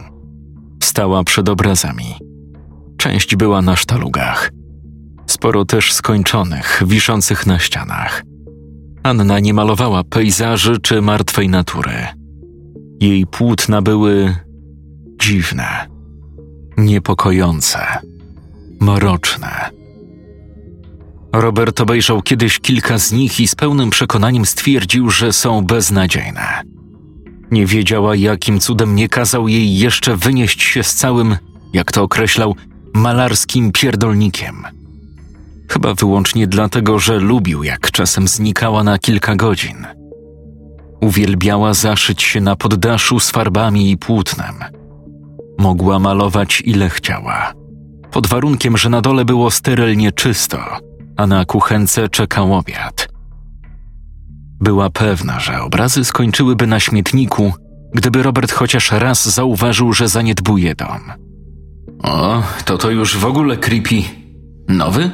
Stała 0.82 1.24
przed 1.24 1.48
obrazami. 1.48 2.14
Część 2.96 3.36
była 3.36 3.62
na 3.62 3.76
sztalugach. 3.76 4.50
Sporo 5.26 5.64
też 5.64 5.92
skończonych, 5.92 6.82
wiszących 6.86 7.46
na 7.46 7.58
ścianach. 7.58 8.22
Anna 9.02 9.40
nie 9.40 9.54
malowała 9.54 10.04
pejzaży 10.04 10.78
czy 10.78 11.02
martwej 11.02 11.48
natury. 11.48 12.06
Jej 13.00 13.26
płótna 13.26 13.82
były 13.82 14.36
dziwne, 15.20 15.86
niepokojące, 16.76 17.86
mroczne. 18.80 19.70
Robert 21.32 21.80
obejrzał 21.80 22.22
kiedyś 22.22 22.58
kilka 22.58 22.98
z 22.98 23.12
nich 23.12 23.40
i 23.40 23.48
z 23.48 23.54
pełnym 23.54 23.90
przekonaniem 23.90 24.46
stwierdził, 24.46 25.10
że 25.10 25.32
są 25.32 25.62
beznadziejne. 25.62 26.62
Nie 27.50 27.66
wiedziała, 27.66 28.16
jakim 28.16 28.60
cudem 28.60 28.94
nie 28.94 29.08
kazał 29.08 29.48
jej 29.48 29.78
jeszcze 29.78 30.16
wynieść 30.16 30.62
się 30.62 30.82
z 30.82 30.94
całym, 30.94 31.36
jak 31.72 31.92
to 31.92 32.02
określał, 32.02 32.56
malarskim 32.94 33.72
pierdolnikiem. 33.72 34.64
Chyba 35.68 35.94
wyłącznie 35.94 36.46
dlatego, 36.46 36.98
że 36.98 37.18
lubił, 37.18 37.62
jak 37.62 37.90
czasem 37.90 38.28
znikała 38.28 38.84
na 38.84 38.98
kilka 38.98 39.36
godzin. 39.36 39.86
Uwielbiała 41.00 41.74
zaszyć 41.74 42.22
się 42.22 42.40
na 42.40 42.56
poddaszu 42.56 43.20
z 43.20 43.30
farbami 43.30 43.90
i 43.90 43.98
płótnem. 43.98 44.54
Mogła 45.58 45.98
malować 45.98 46.62
ile 46.64 46.88
chciała, 46.88 47.52
pod 48.10 48.26
warunkiem, 48.26 48.76
że 48.76 48.90
na 48.90 49.00
dole 49.00 49.24
było 49.24 49.50
sterylnie 49.50 50.12
czysto, 50.12 50.58
a 51.16 51.26
na 51.26 51.44
kuchence 51.44 52.08
czekał 52.08 52.54
obiad. 52.54 53.08
Była 54.60 54.90
pewna, 54.90 55.40
że 55.40 55.62
obrazy 55.62 56.04
skończyłyby 56.04 56.66
na 56.66 56.80
śmietniku, 56.80 57.52
gdyby 57.94 58.22
Robert 58.22 58.52
chociaż 58.52 58.92
raz 58.92 59.28
zauważył, 59.28 59.92
że 59.92 60.08
zaniedbuje 60.08 60.74
dom. 60.74 61.12
O, 62.02 62.42
to 62.64 62.78
to 62.78 62.90
już 62.90 63.16
w 63.16 63.24
ogóle 63.24 63.56
creepy. 63.56 64.02
Nowy? 64.68 65.10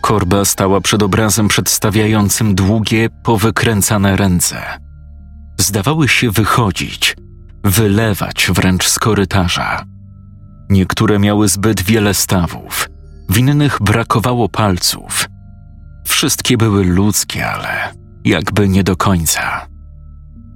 Korba 0.00 0.44
stała 0.44 0.80
przed 0.80 1.02
obrazem 1.02 1.48
przedstawiającym 1.48 2.54
długie, 2.54 3.08
powykręcane 3.24 4.16
ręce. 4.16 4.56
Zdawały 5.58 6.08
się 6.08 6.30
wychodzić, 6.30 7.16
wylewać 7.64 8.50
wręcz 8.54 8.88
z 8.88 8.98
korytarza. 8.98 9.84
Niektóre 10.70 11.18
miały 11.18 11.48
zbyt 11.48 11.82
wiele 11.82 12.14
stawów, 12.14 12.88
w 13.28 13.38
innych 13.38 13.78
brakowało 13.80 14.48
palców. 14.48 15.28
Wszystkie 16.06 16.56
były 16.56 16.84
ludzkie, 16.84 17.46
ale 17.46 17.94
jakby 18.24 18.68
nie 18.68 18.84
do 18.84 18.96
końca. 18.96 19.66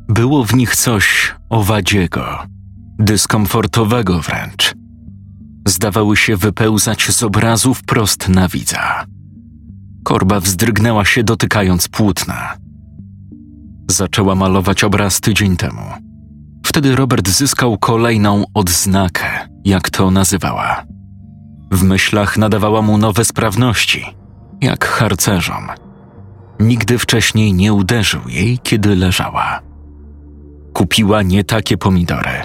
Było 0.08 0.44
w 0.44 0.54
nich 0.54 0.76
coś 0.76 1.34
owadziego, 1.48 2.38
dyskomfortowego 2.98 4.20
wręcz. 4.20 4.74
Zdawały 5.66 6.16
się 6.16 6.36
wypełzać 6.36 7.10
z 7.10 7.22
obrazu 7.22 7.74
wprost 7.74 8.28
na 8.28 8.48
widza. 8.48 9.04
Korba 10.04 10.40
wzdrygnęła 10.40 11.04
się, 11.04 11.24
dotykając 11.24 11.88
płótna. 11.88 12.56
Zaczęła 13.90 14.34
malować 14.34 14.84
obraz 14.84 15.20
tydzień 15.20 15.56
temu. 15.56 15.82
Wtedy 16.74 16.96
Robert 16.96 17.28
zyskał 17.28 17.78
kolejną 17.78 18.44
odznakę, 18.54 19.48
jak 19.64 19.90
to 19.90 20.10
nazywała. 20.10 20.84
W 21.70 21.82
myślach 21.82 22.36
nadawała 22.36 22.82
mu 22.82 22.98
nowe 22.98 23.24
sprawności, 23.24 24.04
jak 24.60 24.84
harcerzom. 24.84 25.68
Nigdy 26.60 26.98
wcześniej 26.98 27.52
nie 27.52 27.72
uderzył 27.72 28.20
jej, 28.28 28.58
kiedy 28.58 28.96
leżała. 28.96 29.60
Kupiła 30.72 31.22
nie 31.22 31.44
takie 31.44 31.76
pomidory, 31.76 32.42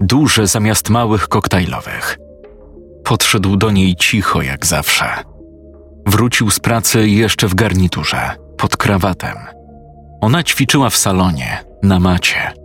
duże 0.00 0.46
zamiast 0.46 0.90
małych 0.90 1.28
koktajlowych. 1.28 2.18
Podszedł 3.04 3.56
do 3.56 3.70
niej 3.70 3.96
cicho 3.96 4.42
jak 4.42 4.66
zawsze. 4.66 5.04
Wrócił 6.06 6.50
z 6.50 6.60
pracy 6.60 7.08
jeszcze 7.08 7.48
w 7.48 7.54
garniturze, 7.54 8.36
pod 8.56 8.76
krawatem. 8.76 9.36
Ona 10.20 10.42
ćwiczyła 10.42 10.90
w 10.90 10.96
salonie, 10.96 11.64
na 11.82 12.00
macie. 12.00 12.59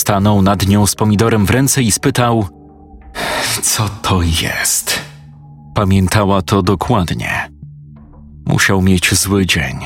Stanął 0.00 0.42
nad 0.42 0.66
nią 0.66 0.86
z 0.86 0.94
pomidorem 0.94 1.46
w 1.46 1.50
ręce 1.50 1.82
i 1.82 1.92
spytał: 1.92 2.48
Co 3.62 3.88
to 4.02 4.22
jest? 4.22 4.98
Pamiętała 5.74 6.42
to 6.42 6.62
dokładnie. 6.62 7.50
Musiał 8.46 8.82
mieć 8.82 9.14
zły 9.14 9.46
dzień. 9.46 9.76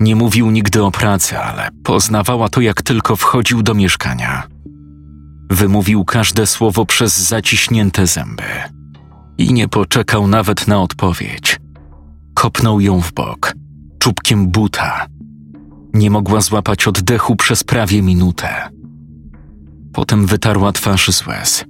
Nie 0.00 0.16
mówił 0.16 0.50
nigdy 0.50 0.84
o 0.84 0.90
pracy, 0.90 1.38
ale 1.38 1.68
poznawała 1.84 2.48
to, 2.48 2.60
jak 2.60 2.82
tylko 2.82 3.16
wchodził 3.16 3.62
do 3.62 3.74
mieszkania. 3.74 4.42
Wymówił 5.50 6.04
każde 6.04 6.46
słowo 6.46 6.86
przez 6.86 7.18
zaciśnięte 7.18 8.06
zęby 8.06 8.42
i 9.38 9.52
nie 9.52 9.68
poczekał 9.68 10.26
nawet 10.26 10.68
na 10.68 10.82
odpowiedź. 10.82 11.60
Kopnął 12.34 12.80
ją 12.80 13.00
w 13.00 13.12
bok, 13.12 13.54
czubkiem 13.98 14.48
buta. 14.48 15.06
Nie 15.94 16.10
mogła 16.10 16.40
złapać 16.40 16.88
oddechu 16.88 17.36
przez 17.36 17.64
prawie 17.64 18.02
minutę. 18.02 18.81
Potem 19.92 20.26
wytarła 20.26 20.72
twarz 20.72 21.08
z 21.08 21.26
łez. 21.26 21.64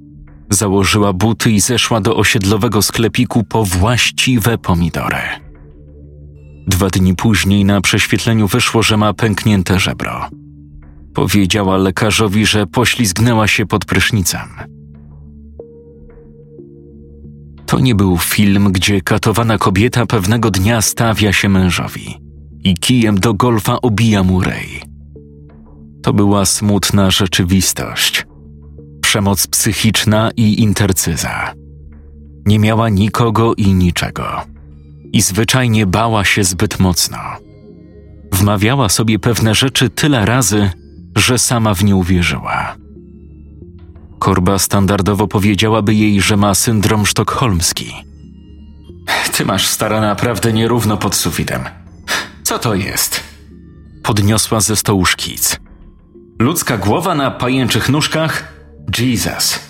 Założyła 0.50 1.12
buty 1.12 1.50
i 1.50 1.60
zeszła 1.60 2.00
do 2.00 2.16
osiedlowego 2.16 2.82
sklepiku 2.82 3.44
po 3.44 3.64
właściwe 3.64 4.58
pomidory. 4.58 5.22
Dwa 6.66 6.90
dni 6.90 7.16
później 7.16 7.64
na 7.64 7.80
prześwietleniu 7.80 8.48
wyszło, 8.48 8.82
że 8.82 8.96
ma 8.96 9.12
pęknięte 9.14 9.80
żebro. 9.80 10.28
Powiedziała 11.14 11.76
lekarzowi, 11.76 12.46
że 12.46 12.66
poślizgnęła 12.66 13.46
się 13.48 13.66
pod 13.66 13.84
prysznicem. 13.84 14.48
To 17.66 17.80
nie 17.80 17.94
był 17.94 18.18
film, 18.18 18.72
gdzie 18.72 19.00
katowana 19.00 19.58
kobieta 19.58 20.06
pewnego 20.06 20.50
dnia 20.50 20.82
stawia 20.82 21.32
się 21.32 21.48
mężowi 21.48 22.18
i 22.64 22.74
kijem 22.74 23.20
do 23.20 23.34
golfa 23.34 23.80
obija 23.80 24.22
mu 24.22 24.40
rej. 24.40 24.91
To 26.02 26.12
była 26.12 26.44
smutna 26.44 27.10
rzeczywistość. 27.10 28.26
Przemoc 29.02 29.46
psychiczna 29.46 30.30
i 30.36 30.62
intercyza. 30.62 31.54
Nie 32.46 32.58
miała 32.58 32.88
nikogo 32.88 33.54
i 33.54 33.74
niczego. 33.74 34.42
I 35.12 35.22
zwyczajnie 35.22 35.86
bała 35.86 36.24
się 36.24 36.44
zbyt 36.44 36.80
mocno. 36.80 37.18
Wmawiała 38.32 38.88
sobie 38.88 39.18
pewne 39.18 39.54
rzeczy 39.54 39.90
tyle 39.90 40.26
razy, 40.26 40.70
że 41.16 41.38
sama 41.38 41.74
w 41.74 41.84
nie 41.84 41.96
uwierzyła. 41.96 42.76
Korba 44.18 44.58
standardowo 44.58 45.28
powiedziałaby 45.28 45.94
jej, 45.94 46.20
że 46.20 46.36
ma 46.36 46.54
syndrom 46.54 47.06
sztokholmski. 47.06 47.92
Ty 49.32 49.44
masz 49.44 49.66
stara 49.66 50.00
naprawdę 50.00 50.52
nierówno 50.52 50.96
pod 50.96 51.14
sufitem. 51.14 51.64
Co 52.42 52.58
to 52.58 52.74
jest? 52.74 53.20
Podniosła 54.02 54.60
ze 54.60 54.76
stołu 54.76 55.04
szkic. 55.06 55.61
Ludzka 56.42 56.76
głowa 56.76 57.14
na 57.14 57.30
pajęczych 57.30 57.88
nóżkach? 57.88 58.52
Jesus. 58.98 59.60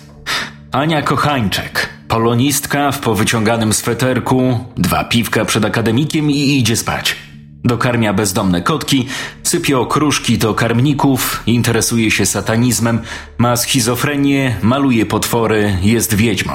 Ania 0.71 1.01
Kochańczek, 1.01 1.89
polonistka 2.07 2.91
w 2.91 2.99
powyciąganym 2.99 3.73
sweterku, 3.73 4.59
dwa 4.77 5.03
piwka 5.03 5.45
przed 5.45 5.65
akademikiem 5.65 6.31
i 6.31 6.57
idzie 6.57 6.77
spać. 6.77 7.15
Dokarmia 7.63 8.13
bezdomne 8.13 8.61
kotki, 8.61 9.07
sypie 9.43 9.79
okruszki 9.79 10.37
do 10.37 10.53
karmników, 10.53 11.43
interesuje 11.45 12.11
się 12.11 12.25
satanizmem, 12.25 13.01
ma 13.37 13.55
schizofrenię, 13.55 14.55
maluje 14.61 15.05
potwory, 15.05 15.77
jest 15.81 16.13
wiedźmą. 16.13 16.53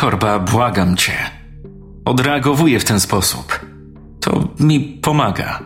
Korba, 0.00 0.38
błagam 0.38 0.96
cię. 0.96 1.12
Odreagowuje 2.04 2.80
w 2.80 2.84
ten 2.84 3.00
sposób. 3.00 3.60
To 4.20 4.48
mi 4.60 4.80
pomaga. 4.80 5.60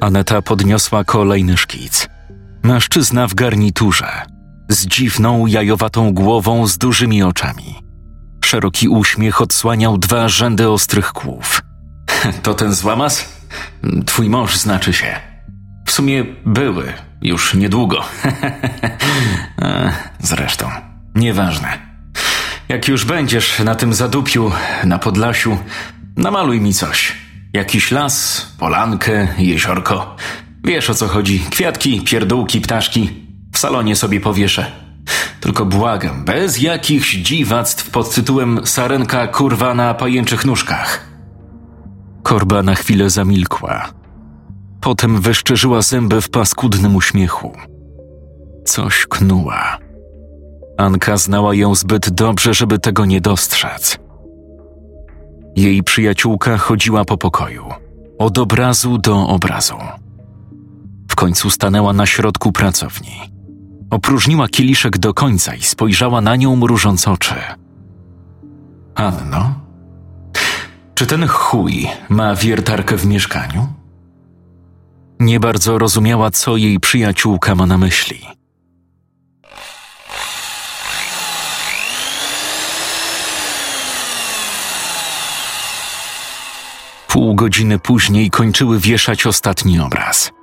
Aneta 0.00 0.42
podniosła 0.42 1.04
kolejny 1.04 1.56
szkic. 1.56 2.19
Mężczyzna 2.62 3.26
w 3.26 3.34
garniturze, 3.34 4.22
z 4.68 4.86
dziwną, 4.86 5.46
jajowatą 5.46 6.12
głową 6.12 6.66
z 6.66 6.78
dużymi 6.78 7.22
oczami. 7.22 7.82
Szeroki 8.44 8.88
uśmiech 8.88 9.40
odsłaniał 9.40 9.98
dwa 9.98 10.28
rzędy 10.28 10.68
ostrych 10.68 11.12
kłów. 11.12 11.62
To 12.42 12.54
ten 12.54 12.72
złamas? 12.74 13.28
Twój 14.06 14.30
mąż 14.30 14.56
znaczy 14.56 14.92
się. 14.92 15.20
W 15.86 15.90
sumie 15.90 16.24
były, 16.46 16.92
już 17.22 17.54
niedługo. 17.54 18.04
Zresztą, 20.18 20.70
nieważne. 21.14 21.78
Jak 22.68 22.88
już 22.88 23.04
będziesz 23.04 23.58
na 23.58 23.74
tym 23.74 23.94
zadupiu, 23.94 24.52
na 24.84 24.98
Podlasiu, 24.98 25.58
namaluj 26.16 26.60
mi 26.60 26.74
coś. 26.74 27.12
Jakiś 27.52 27.90
las, 27.90 28.46
polankę, 28.58 29.28
jeziorko. 29.38 30.16
Wiesz 30.64 30.90
o 30.90 30.94
co 30.94 31.08
chodzi. 31.08 31.40
Kwiatki, 31.50 32.00
pierdółki, 32.00 32.60
ptaszki. 32.60 33.10
W 33.52 33.58
salonie 33.58 33.96
sobie 33.96 34.20
powieszę. 34.20 34.66
Tylko 35.40 35.66
błagam, 35.66 36.24
bez 36.24 36.62
jakichś 36.62 37.16
dziwactw 37.16 37.90
pod 37.90 38.14
tytułem 38.14 38.60
Sarenka 38.64 39.26
kurwa 39.26 39.74
na 39.74 39.94
pajęczych 39.94 40.44
nóżkach. 40.44 41.10
Korba 42.22 42.62
na 42.62 42.74
chwilę 42.74 43.10
zamilkła. 43.10 43.88
Potem 44.80 45.20
wyszczerzyła 45.20 45.82
zęby 45.82 46.20
w 46.20 46.30
paskudnym 46.30 46.96
uśmiechu. 46.96 47.52
Coś 48.64 49.06
knuła. 49.06 49.78
Anka 50.78 51.16
znała 51.16 51.54
ją 51.54 51.74
zbyt 51.74 52.10
dobrze, 52.10 52.54
żeby 52.54 52.78
tego 52.78 53.04
nie 53.04 53.20
dostrzec. 53.20 53.98
Jej 55.56 55.82
przyjaciółka 55.82 56.58
chodziła 56.58 57.04
po 57.04 57.16
pokoju, 57.18 57.64
od 58.18 58.38
obrazu 58.38 58.98
do 58.98 59.28
obrazu 59.28 59.76
końcu 61.20 61.50
stanęła 61.50 61.92
na 61.92 62.06
środku 62.06 62.52
pracowni. 62.52 63.20
Opróżniła 63.90 64.48
kieliszek 64.48 64.98
do 64.98 65.14
końca 65.14 65.54
i 65.54 65.62
spojrzała 65.62 66.20
na 66.20 66.36
nią 66.36 66.56
mrużąc 66.56 67.08
oczy. 67.08 67.34
Anno, 68.94 69.54
czy 70.94 71.06
ten 71.06 71.26
chuj 71.28 71.88
ma 72.08 72.34
wiertarkę 72.34 72.96
w 72.96 73.06
mieszkaniu? 73.06 73.66
Nie 75.18 75.40
bardzo 75.40 75.78
rozumiała, 75.78 76.30
co 76.30 76.56
jej 76.56 76.80
przyjaciółka 76.80 77.54
ma 77.54 77.66
na 77.66 77.78
myśli. 77.78 78.20
Pół 87.08 87.34
godziny 87.34 87.78
później 87.78 88.30
kończyły 88.30 88.78
wieszać 88.78 89.26
ostatni 89.26 89.80
obraz. 89.80 90.39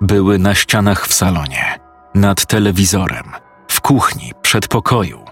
Były 0.00 0.38
na 0.38 0.54
ścianach 0.54 1.06
w 1.06 1.12
salonie, 1.12 1.78
nad 2.14 2.46
telewizorem, 2.46 3.24
w 3.68 3.80
kuchni, 3.80 4.32
przedpokoju. 4.42 5.24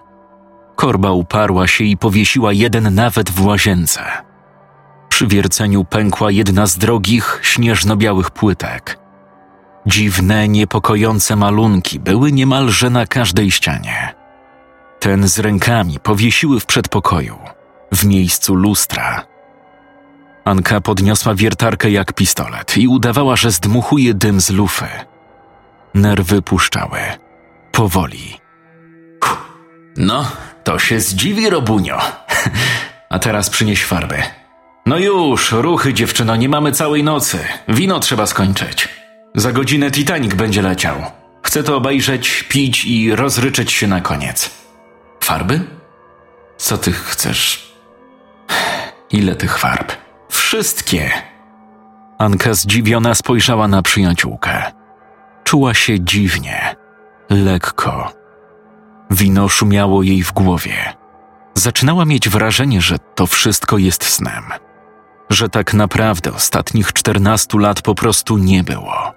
Korba 0.77 1.13
uparła 1.13 1.67
się 1.67 1.85
i 1.85 1.97
powiesiła 1.97 2.53
jeden 2.53 2.95
nawet 2.95 3.31
w 3.31 3.47
łazience. 3.47 4.01
Przy 5.09 5.27
wierceniu 5.27 5.85
pękła 5.85 6.31
jedna 6.31 6.67
z 6.67 6.79
drogich, 6.79 7.41
śnieżno-białych 7.43 8.31
płytek. 8.31 8.99
Dziwne, 9.87 10.49
niepokojące 10.49 11.37
malunki 11.37 12.01
były 12.01 12.33
niemalże 12.33 12.91
na 12.91 13.07
każdej 13.07 13.51
ścianie. 13.51 14.15
Ten 15.01 15.29
z 15.29 15.39
rękami 15.39 16.01
powiesiły 16.01 16.61
w 16.61 16.67
przedpokoju, 16.67 17.39
w 17.93 18.05
miejscu 18.05 18.55
lustra. 18.55 19.38
Anka 20.49 20.81
podniosła 20.81 21.35
wiertarkę 21.35 21.91
jak 21.91 22.13
pistolet 22.13 22.77
i 22.79 22.89
udawała, 22.89 23.37
że 23.37 23.51
zdmuchuje 23.51 24.15
dym 24.15 24.41
z 24.41 24.51
lufy. 24.51 24.87
Nerwy 25.95 26.43
puszczały. 26.43 26.99
Powoli. 27.73 28.41
No, 29.97 30.31
to 30.65 30.79
się 30.79 31.01
zdziwi, 31.01 31.51
Robunio. 31.51 31.99
A 33.11 33.19
teraz 33.19 33.51
przynieś 33.51 33.85
farby. 33.85 34.23
No 34.87 34.99
już, 34.99 35.53
ruchy, 35.53 35.95
dziewczyno, 35.95 36.37
nie 36.37 36.49
mamy 36.49 36.73
całej 36.73 37.05
nocy. 37.05 37.39
Wino 37.69 38.01
trzeba 38.01 38.27
skończyć. 38.27 38.89
Za 39.35 39.53
godzinę 39.53 39.91
Titanic 39.91 40.35
będzie 40.35 40.63
leciał. 40.63 40.97
Chcę 41.43 41.63
to 41.63 41.77
obejrzeć, 41.77 42.43
pić 42.49 42.85
i 42.85 43.17
rozryczeć 43.17 43.73
się 43.73 43.87
na 43.87 44.01
koniec. 44.01 44.51
Farby? 45.21 45.61
Co 46.57 46.79
ty 46.79 46.93
chcesz? 46.93 47.73
Ile 49.11 49.37
tych 49.37 49.59
farb? 49.59 50.08
Wszystkie. 50.29 51.11
Anka 52.19 52.55
zdziwiona 52.55 53.14
spojrzała 53.14 53.69
na 53.69 53.83
przyjaciółkę. 53.83 54.73
Czuła 55.45 55.75
się 55.75 56.01
dziwnie, 56.01 56.77
lekko. 57.31 58.12
Wino 59.11 59.49
szumiało 59.49 60.03
jej 60.03 60.23
w 60.23 60.33
głowie. 60.33 60.95
Zaczynała 61.55 62.05
mieć 62.05 62.29
wrażenie, 62.29 62.81
że 62.81 62.99
to 63.14 63.27
wszystko 63.27 63.79
jest 63.79 64.05
snem. 64.05 64.45
Że 65.31 65.49
tak 65.49 65.75
naprawdę 65.75 66.33
ostatnich 66.33 66.93
czternastu 66.93 67.59
lat 67.59 67.83
po 67.83 67.95
prostu 67.95 68.38
nie 68.38 68.64
było. 68.64 69.12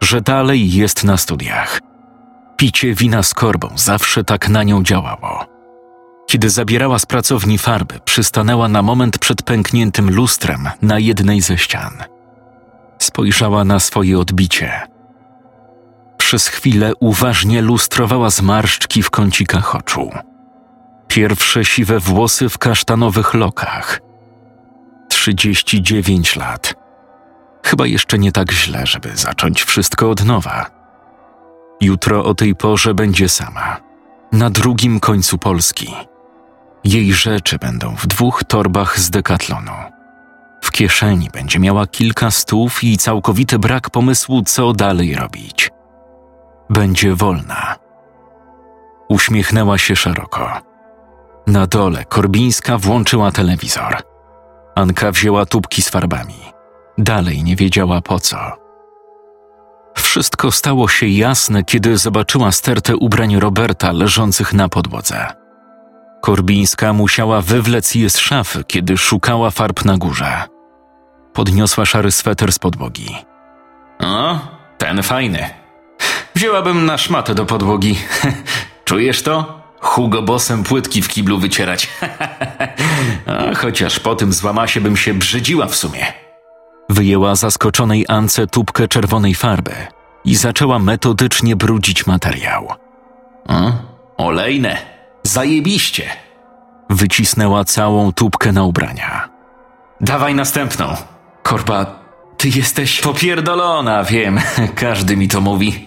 Że 0.00 0.20
dalej 0.20 0.72
jest 0.72 1.04
na 1.04 1.16
studiach. 1.16 1.80
Picie 2.56 2.94
wina 2.94 3.22
z 3.22 3.34
korbą 3.34 3.68
zawsze 3.74 4.24
tak 4.24 4.48
na 4.48 4.62
nią 4.62 4.82
działało. 4.82 5.55
Kiedy 6.26 6.50
zabierała 6.50 6.98
z 6.98 7.06
pracowni 7.06 7.58
farby, 7.58 8.00
przystanęła 8.04 8.68
na 8.68 8.82
moment 8.82 9.18
przed 9.18 9.42
pękniętym 9.42 10.10
lustrem 10.10 10.68
na 10.82 10.98
jednej 10.98 11.40
ze 11.40 11.58
ścian. 11.58 12.04
Spojrzała 12.98 13.64
na 13.64 13.80
swoje 13.80 14.18
odbicie. 14.18 14.80
Przez 16.18 16.48
chwilę 16.48 16.92
uważnie 17.00 17.62
lustrowała 17.62 18.30
zmarszczki 18.30 19.02
w 19.02 19.10
kącikach 19.10 19.74
oczu. 19.74 20.10
Pierwsze 21.08 21.64
siwe 21.64 22.00
włosy 22.00 22.48
w 22.48 22.58
kasztanowych 22.58 23.34
lokach. 23.34 24.00
Trzydzieści 25.08 25.82
dziewięć 25.82 26.36
lat. 26.36 26.74
Chyba 27.64 27.86
jeszcze 27.86 28.18
nie 28.18 28.32
tak 28.32 28.52
źle, 28.52 28.86
żeby 28.86 29.16
zacząć 29.16 29.62
wszystko 29.62 30.10
od 30.10 30.24
nowa. 30.24 30.66
Jutro 31.80 32.24
o 32.24 32.34
tej 32.34 32.54
porze 32.54 32.94
będzie 32.94 33.28
sama, 33.28 33.76
na 34.32 34.50
drugim 34.50 35.00
końcu 35.00 35.38
Polski 35.38 35.94
jej 36.86 37.12
rzeczy 37.12 37.58
będą 37.58 37.96
w 37.96 38.06
dwóch 38.06 38.44
torbach 38.44 38.98
z 38.98 39.10
dekatlonu. 39.10 39.72
W 40.62 40.70
kieszeni 40.70 41.30
będzie 41.32 41.58
miała 41.58 41.86
kilka 41.86 42.30
stów 42.30 42.84
i 42.84 42.98
całkowity 42.98 43.58
brak 43.58 43.90
pomysłu, 43.90 44.42
co 44.42 44.72
dalej 44.72 45.14
robić. 45.14 45.70
Będzie 46.70 47.14
wolna. 47.14 47.76
Uśmiechnęła 49.08 49.78
się 49.78 49.96
szeroko. 49.96 50.60
Na 51.46 51.66
dole 51.66 52.04
Korbińska 52.04 52.78
włączyła 52.78 53.30
telewizor. 53.32 53.96
Anka 54.74 55.12
wzięła 55.12 55.46
tubki 55.46 55.82
z 55.82 55.88
farbami. 55.88 56.52
Dalej 56.98 57.44
nie 57.44 57.56
wiedziała 57.56 58.00
po 58.00 58.20
co. 58.20 58.36
Wszystko 59.96 60.52
stało 60.52 60.88
się 60.88 61.06
jasne, 61.06 61.64
kiedy 61.64 61.96
zobaczyła 61.98 62.52
stertę 62.52 62.96
ubrań 62.96 63.36
Roberta 63.36 63.92
leżących 63.92 64.52
na 64.52 64.68
podłodze. 64.68 65.45
Korbińska 66.20 66.92
musiała 66.92 67.40
wywlec 67.42 67.94
je 67.94 68.10
z 68.10 68.18
szafy, 68.18 68.64
kiedy 68.64 68.98
szukała 68.98 69.50
farb 69.50 69.84
na 69.84 69.96
górze. 69.96 70.42
Podniosła 71.32 71.86
szary 71.86 72.10
sweter 72.10 72.52
z 72.52 72.58
podłogi. 72.58 73.16
O, 74.00 74.38
ten 74.78 75.02
fajny. 75.02 75.50
Wzięłabym 76.34 76.86
na 76.86 76.98
szmatę 76.98 77.34
do 77.34 77.46
podłogi. 77.46 77.98
Czujesz 78.84 79.22
to? 79.22 79.62
Hugo 79.80 80.22
Bossem 80.22 80.64
płytki 80.64 81.02
w 81.02 81.08
kiblu 81.08 81.38
wycierać. 81.38 81.88
A 83.26 83.54
chociaż 83.54 84.00
po 84.00 84.14
tym 84.14 84.32
złamasie 84.32 84.80
bym 84.80 84.96
się 84.96 85.14
brzydziła 85.14 85.66
w 85.66 85.76
sumie. 85.76 86.06
Wyjęła 86.88 87.34
zaskoczonej 87.34 88.04
Ance 88.08 88.46
tubkę 88.46 88.88
czerwonej 88.88 89.34
farby 89.34 89.72
i 90.24 90.36
zaczęła 90.36 90.78
metodycznie 90.78 91.56
brudzić 91.56 92.06
materiał. 92.06 92.68
O, 93.48 93.72
olejne. 94.16 94.95
Zajebiście! 95.26 96.10
Wycisnęła 96.90 97.64
całą 97.64 98.12
tubkę 98.12 98.52
na 98.52 98.64
ubrania. 98.64 99.28
Dawaj 100.00 100.34
następną. 100.34 100.94
Korba, 101.42 102.00
ty 102.36 102.48
jesteś 102.48 103.00
popierdolona, 103.00 104.04
wiem, 104.04 104.40
każdy 104.74 105.16
mi 105.16 105.28
to 105.28 105.40
mówi. 105.40 105.86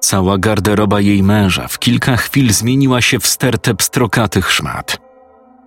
Cała 0.00 0.38
garderoba 0.38 1.00
jej 1.00 1.22
męża 1.22 1.68
w 1.68 1.78
kilka 1.78 2.16
chwil 2.16 2.52
zmieniła 2.52 3.00
się 3.00 3.18
w 3.18 3.26
stertę 3.26 3.74
pstrokatych 3.74 4.52
szmat. 4.52 4.98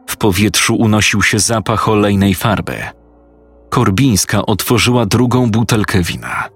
W 0.08 0.18
powietrzu 0.18 0.76
unosił 0.76 1.22
się 1.22 1.40
zapach 1.40 1.90
olejnej 1.90 2.36
farby. 2.36 2.84
Korbińska 3.70 4.46
otworzyła 4.46 5.06
drugą 5.06 5.52
butelkę 5.52 6.02
wina. 6.02 6.50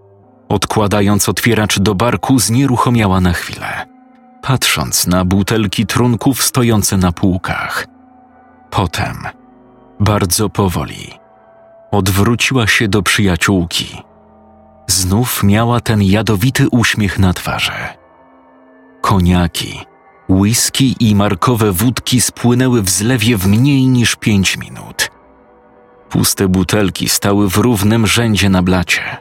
Odkładając 0.50 1.30
otwieracz 1.30 1.80
do 1.80 1.96
barku, 1.96 2.40
znieruchomiała 2.40 3.22
na 3.22 3.34
chwilę 3.34 3.71
patrząc 4.42 5.08
na 5.08 5.26
butelki 5.26 5.86
trunków 5.86 6.44
stojące 6.44 6.98
na 6.98 7.12
półkach. 7.12 7.88
Potem, 8.70 9.18
bardzo 10.00 10.50
powoli, 10.50 11.14
odwróciła 11.92 12.68
się 12.68 12.88
do 12.88 13.04
przyjaciółki. 13.04 14.02
Znów 14.88 15.44
miała 15.44 15.80
ten 15.80 16.04
jadowity 16.04 16.70
uśmiech 16.70 17.20
na 17.20 17.34
twarzy. 17.34 17.72
Koniaki, 19.02 19.80
whisky 20.30 20.96
i 21.00 21.16
markowe 21.16 21.72
wódki 21.72 22.22
spłynęły 22.22 22.82
w 22.82 22.90
zlewie 22.90 23.38
w 23.38 23.48
mniej 23.48 23.88
niż 23.88 24.16
pięć 24.16 24.58
minut. 24.58 25.12
Puste 26.10 26.48
butelki 26.48 27.10
stały 27.10 27.50
w 27.50 27.58
równym 27.58 28.08
rzędzie 28.08 28.50
na 28.50 28.64
blacie. 28.64 29.18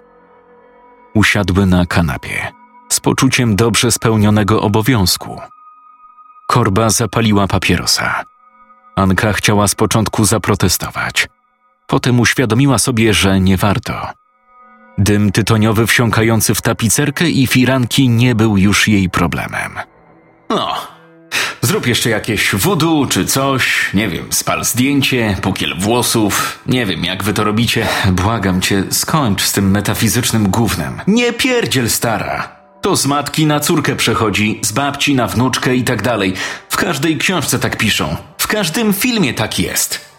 Usiadły 1.15 1.67
na 1.67 1.87
kanapie 1.87 2.60
z 2.91 3.01
poczuciem 3.01 3.57
dobrze 3.57 3.93
spełnionego 3.93 4.63
obowiązku. 4.63 5.41
Korba 6.47 6.91
zapaliła 6.91 7.47
papierosa. 7.47 8.25
Anka 8.97 9.33
chciała 9.33 9.69
z 9.69 9.75
początku 9.75 10.25
zaprotestować. 10.25 11.29
Potem 11.87 12.21
uświadomiła 12.21 12.79
sobie, 12.79 13.15
że 13.15 13.41
nie 13.41 13.57
warto. 13.57 14.09
Dym 14.99 15.33
tytoniowy 15.33 15.87
wsiąkający 15.87 16.55
w 16.55 16.63
tapicerkę 16.63 17.31
i 17.31 17.47
firanki 17.47 18.09
nie 18.09 18.35
był 18.35 18.57
już 18.57 18.89
jej 18.89 19.11
problemem. 19.11 19.73
No, 20.49 20.75
zrób 21.63 21.87
jeszcze 21.87 22.11
jakieś 22.11 22.55
wudu 22.55 23.07
czy 23.11 23.27
coś, 23.27 23.95
nie 23.95 24.09
wiem, 24.09 24.33
spal 24.33 24.65
zdjęcie, 24.65 25.37
pukiel 25.43 25.75
włosów, 25.79 26.59
nie 26.67 26.87
wiem 26.87 27.05
jak 27.05 27.23
wy 27.23 27.33
to 27.33 27.45
robicie. 27.45 27.87
Błagam 28.13 28.61
cię, 28.61 28.85
skończ 28.91 29.43
z 29.43 29.53
tym 29.53 29.71
metafizycznym 29.71 30.49
gównem. 30.49 31.01
Nie 31.07 31.33
pierdziel 31.33 31.91
stara. 31.91 32.60
To 32.81 32.97
z 32.97 33.07
matki 33.07 33.47
na 33.47 33.61
córkę 33.61 33.97
przechodzi, 33.97 34.61
z 34.63 34.73
babci 34.73 35.15
na 35.15 35.27
wnuczkę 35.27 35.77
i 35.77 35.85
tak 35.85 36.03
dalej. 36.03 36.35
W 36.69 36.77
każdej 36.77 37.19
książce 37.19 37.59
tak 37.59 37.77
piszą. 37.77 38.17
W 38.39 38.47
każdym 38.47 38.93
filmie 38.93 39.35
tak 39.35 39.59
jest. 39.59 40.11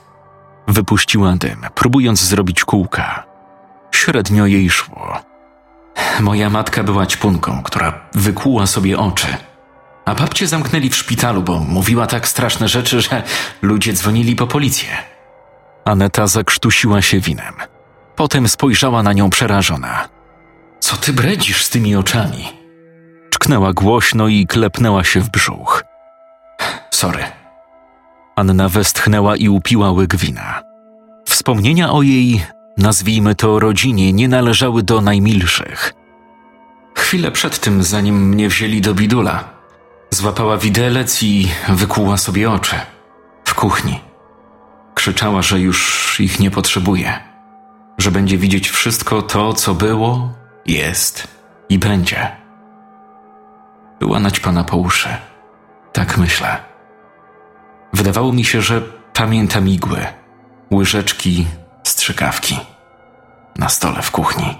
Wypuściła 0.68 1.36
dym, 1.36 1.66
próbując 1.76 2.20
zrobić 2.20 2.64
kółka. 2.64 3.24
Średnio 3.92 4.46
jej 4.46 4.70
szło. 4.70 5.18
Moja 6.20 6.50
matka 6.50 6.84
była 6.84 7.06
ćpunką, 7.06 7.64
która 7.64 8.00
wykuła 8.14 8.68
sobie 8.68 8.98
oczy. 9.00 9.28
A 10.06 10.16
babcie 10.16 10.48
zamknęli 10.48 10.90
w 10.90 10.96
szpitalu, 10.96 11.42
bo 11.42 11.60
mówiła 11.60 12.08
tak 12.08 12.28
straszne 12.28 12.68
rzeczy, 12.68 13.02
że 13.02 13.24
ludzie 13.62 13.94
dzwonili 13.94 14.36
po 14.36 14.48
policję. 14.48 14.90
Aneta 15.86 16.28
zakrztusiła 16.28 17.02
się 17.02 17.20
winem. 17.20 17.54
Potem 18.16 18.48
spojrzała 18.48 19.04
na 19.04 19.14
nią 19.14 19.30
przerażona. 19.30 20.10
Co 20.82 20.98
ty 20.98 21.14
bredzisz 21.14 21.66
z 21.66 21.70
tymi 21.70 21.96
oczami? 21.96 22.50
Czknęła 23.30 23.74
głośno 23.74 24.28
i 24.28 24.48
klepnęła 24.48 25.04
się 25.04 25.20
w 25.20 25.30
brzuch. 25.30 25.84
Sorry. 26.92 27.24
Anna 28.36 28.70
westchnęła 28.70 29.36
i 29.36 29.50
upiła 29.50 29.92
łyk 29.92 30.16
wina. 30.16 30.64
Wspomnienia 31.26 31.92
o 31.92 32.02
jej, 32.02 32.46
nazwijmy 32.78 33.36
to 33.36 33.60
rodzinie, 33.60 34.14
nie 34.14 34.28
należały 34.28 34.84
do 34.84 35.02
najmilszych. 35.02 35.94
Chwilę 36.96 37.32
przed 37.32 37.60
tym, 37.60 37.84
zanim 37.84 38.30
mnie 38.30 38.50
wzięli 38.50 38.82
do 38.82 38.94
bidula, 38.94 39.44
złapała 40.12 40.58
widelec 40.58 41.24
i 41.24 41.48
wykuła 41.70 42.18
sobie 42.18 42.52
oczy. 42.52 42.76
W 43.46 43.54
kuchni. 43.56 44.00
Krzyczała, 44.94 45.42
że 45.42 45.60
już 45.60 46.20
ich 46.20 46.40
nie 46.40 46.52
potrzebuje, 46.52 47.20
że 47.98 48.12
będzie 48.12 48.38
widzieć 48.38 48.70
wszystko 48.70 49.22
to, 49.22 49.54
co 49.54 49.74
było, 49.74 50.41
jest 50.66 51.28
i 51.70 51.80
będzie. 51.80 52.32
Była 54.00 54.20
naćpana 54.20 54.64
po 54.64 54.78
uszy. 54.78 55.10
Tak 55.94 56.18
myślę. 56.18 56.58
Wydawało 57.94 58.34
mi 58.34 58.46
się, 58.46 58.62
że 58.62 58.82
pamiętam 59.14 59.68
igły, 59.70 60.06
łyżeczki, 60.72 61.48
strzykawki 61.84 62.60
na 63.58 63.70
stole 63.70 64.02
w 64.02 64.12
kuchni. 64.12 64.58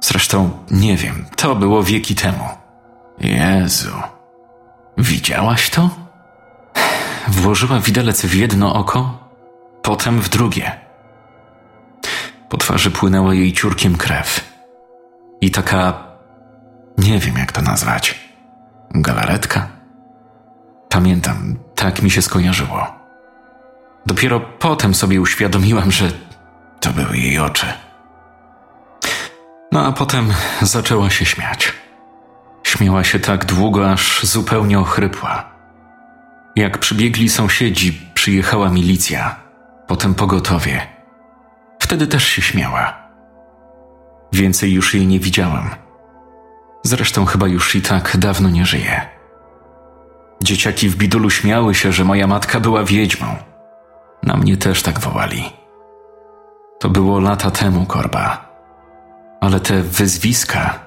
Zresztą 0.00 0.50
nie 0.70 0.96
wiem, 0.96 1.26
to 1.36 1.54
było 1.54 1.82
wieki 1.82 2.14
temu. 2.14 2.48
Jezu, 3.18 3.94
widziałaś 4.98 5.70
to? 5.70 5.90
Włożyła 7.28 7.80
widelec 7.80 8.26
w 8.26 8.34
jedno 8.34 8.74
oko, 8.74 9.28
potem 9.82 10.20
w 10.20 10.28
drugie. 10.28 10.80
Po 12.48 12.56
twarzy 12.56 12.90
płynęła 12.90 13.34
jej 13.34 13.52
ciurkiem 13.52 13.96
krew. 13.96 14.53
I 15.40 15.50
taka, 15.50 16.04
nie 16.98 17.18
wiem 17.18 17.38
jak 17.38 17.52
to 17.52 17.62
nazwać, 17.62 18.28
galaretka. 18.94 19.68
Pamiętam, 20.88 21.56
tak 21.74 22.02
mi 22.02 22.10
się 22.10 22.22
skojarzyło. 22.22 22.86
Dopiero 24.06 24.40
potem 24.40 24.94
sobie 24.94 25.20
uświadomiłam, 25.20 25.90
że 25.92 26.10
to 26.80 26.90
były 26.90 27.16
jej 27.16 27.38
oczy. 27.38 27.66
No 29.72 29.86
a 29.86 29.92
potem 29.92 30.32
zaczęła 30.62 31.10
się 31.10 31.24
śmiać. 31.24 31.72
Śmiała 32.62 33.04
się 33.04 33.20
tak 33.20 33.44
długo, 33.44 33.90
aż 33.90 34.26
zupełnie 34.26 34.78
ochrypła. 34.78 35.50
Jak 36.56 36.78
przybiegli 36.78 37.28
sąsiedzi, 37.28 38.00
przyjechała 38.14 38.70
milicja, 38.70 39.36
potem 39.86 40.14
pogotowie. 40.14 40.86
Wtedy 41.78 42.06
też 42.06 42.24
się 42.24 42.42
śmiała. 42.42 43.03
Więcej 44.34 44.72
już 44.72 44.94
jej 44.94 45.06
nie 45.06 45.20
widziałam. 45.20 45.70
Zresztą 46.82 47.24
chyba 47.24 47.46
już 47.46 47.74
i 47.74 47.82
tak 47.82 48.16
dawno 48.16 48.50
nie 48.50 48.66
żyje. 48.66 49.00
Dzieciaki 50.42 50.88
w 50.88 50.96
bidulu 50.96 51.30
śmiały 51.30 51.74
się, 51.74 51.92
że 51.92 52.04
moja 52.04 52.26
matka 52.26 52.60
była 52.60 52.84
wiedźmą. 52.84 53.26
Na 54.22 54.36
mnie 54.36 54.56
też 54.56 54.82
tak 54.82 55.00
wołali. 55.00 55.44
To 56.80 56.90
było 56.90 57.20
lata 57.20 57.50
temu, 57.50 57.86
korba. 57.86 58.48
Ale 59.40 59.60
te 59.60 59.82
wyzwiska 59.82 60.78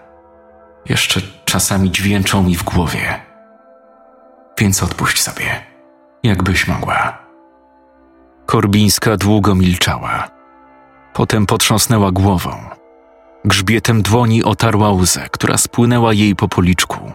jeszcze 0.86 1.22
czasami 1.46 1.92
dźwięczą 1.92 2.44
mi 2.44 2.56
w 2.56 2.64
głowie. 2.64 3.22
Więc 4.60 4.84
odpuść 4.84 5.22
sobie, 5.22 5.64
jakbyś 6.24 6.68
mogła. 6.68 7.18
Korbińska 8.46 9.18
długo 9.18 9.56
milczała. 9.56 10.28
Potem 11.14 11.46
potrząsnęła 11.46 12.12
głową. 12.12 12.77
Grzbietem 13.48 14.02
dłoni 14.02 14.44
otarła 14.44 14.92
łzę, 14.92 15.30
która 15.32 15.58
spłynęła 15.58 16.14
jej 16.14 16.36
po 16.36 16.48
policzku. 16.48 17.12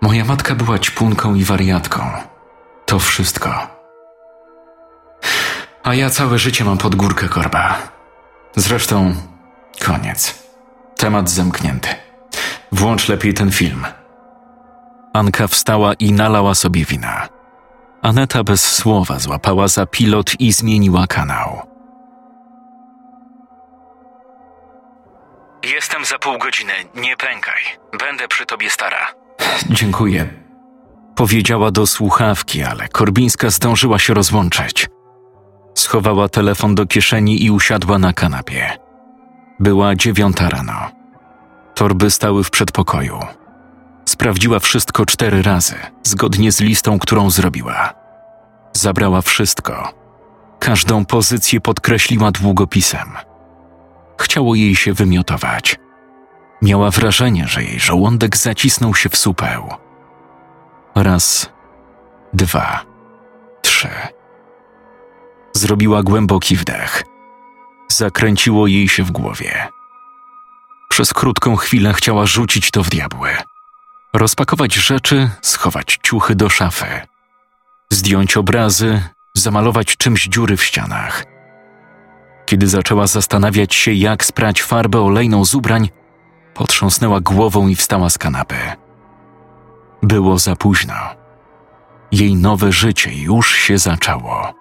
Moja 0.00 0.24
matka 0.24 0.54
była 0.54 0.78
ćpunką 0.78 1.34
i 1.34 1.44
wariatką. 1.44 2.10
To 2.86 2.98
wszystko. 2.98 3.66
A 5.82 5.94
ja 5.94 6.10
całe 6.10 6.38
życie 6.38 6.64
mam 6.64 6.78
pod 6.78 6.94
górkę 6.94 7.28
korba. 7.28 7.78
Zresztą 8.56 9.14
koniec. 9.84 10.48
Temat 10.96 11.30
zamknięty. 11.30 11.88
Włącz 12.72 13.08
lepiej 13.08 13.34
ten 13.34 13.50
film. 13.50 13.86
Anka 15.12 15.46
wstała 15.46 15.94
i 15.94 16.12
nalała 16.12 16.54
sobie 16.54 16.84
wina. 16.84 17.28
Aneta 18.02 18.44
bez 18.44 18.72
słowa 18.72 19.18
złapała 19.18 19.68
za 19.68 19.86
pilot 19.86 20.40
i 20.40 20.52
zmieniła 20.52 21.06
kanał. 21.06 21.69
Jestem 25.64 26.04
za 26.04 26.18
pół 26.18 26.38
godziny, 26.38 26.72
nie 26.94 27.16
pękaj. 27.16 27.62
Będę 27.98 28.28
przy 28.28 28.46
tobie 28.46 28.70
stara. 28.70 29.06
Dziękuję. 29.70 30.28
Powiedziała 31.16 31.70
do 31.70 31.86
słuchawki, 31.86 32.62
ale 32.62 32.88
Korbińska 32.88 33.50
zdążyła 33.50 33.98
się 33.98 34.14
rozłączyć. 34.14 34.88
Schowała 35.74 36.28
telefon 36.28 36.74
do 36.74 36.86
kieszeni 36.86 37.44
i 37.44 37.50
usiadła 37.50 37.98
na 37.98 38.12
kanapie. 38.12 38.78
Była 39.60 39.94
dziewiąta 39.94 40.48
rano. 40.48 40.90
Torby 41.74 42.10
stały 42.10 42.44
w 42.44 42.50
przedpokoju. 42.50 43.18
Sprawdziła 44.04 44.58
wszystko 44.58 45.06
cztery 45.06 45.42
razy, 45.42 45.74
zgodnie 46.02 46.52
z 46.52 46.60
listą, 46.60 46.98
którą 46.98 47.30
zrobiła. 47.30 47.94
Zabrała 48.72 49.22
wszystko. 49.22 49.92
Każdą 50.58 51.04
pozycję 51.04 51.60
podkreśliła 51.60 52.30
długopisem. 52.30 53.29
Chciało 54.20 54.54
jej 54.54 54.76
się 54.76 54.92
wymiotować. 54.92 55.76
Miała 56.62 56.90
wrażenie, 56.90 57.48
że 57.48 57.62
jej 57.62 57.80
żołądek 57.80 58.36
zacisnął 58.36 58.94
się 58.94 59.08
w 59.08 59.16
supeł. 59.16 59.74
Raz, 60.94 61.52
dwa, 62.32 62.84
trzy. 63.62 63.88
Zrobiła 65.52 66.02
głęboki 66.02 66.56
wdech. 66.56 67.02
Zakręciło 67.88 68.66
jej 68.66 68.88
się 68.88 69.02
w 69.02 69.10
głowie. 69.10 69.68
Przez 70.88 71.12
krótką 71.12 71.56
chwilę 71.56 71.92
chciała 71.92 72.26
rzucić 72.26 72.70
to 72.70 72.82
w 72.82 72.88
diabły. 72.88 73.30
Rozpakować 74.12 74.74
rzeczy, 74.74 75.30
schować 75.42 75.98
ciuchy 76.02 76.34
do 76.34 76.48
szafy. 76.48 76.86
Zdjąć 77.90 78.36
obrazy, 78.36 79.02
zamalować 79.34 79.96
czymś 79.96 80.28
dziury 80.28 80.56
w 80.56 80.64
ścianach. 80.64 81.29
Kiedy 82.50 82.68
zaczęła 82.68 83.06
zastanawiać 83.06 83.74
się, 83.74 83.92
jak 83.92 84.24
sprać 84.24 84.62
farbę 84.62 85.00
olejną 85.00 85.44
z 85.44 85.54
ubrań, 85.54 85.88
potrząsnęła 86.54 87.20
głową 87.20 87.68
i 87.68 87.76
wstała 87.76 88.10
z 88.10 88.18
kanapy. 88.18 88.56
Było 90.02 90.38
za 90.38 90.56
późno. 90.56 90.94
Jej 92.12 92.34
nowe 92.34 92.72
życie 92.72 93.14
już 93.14 93.54
się 93.54 93.78
zaczęło. 93.78 94.54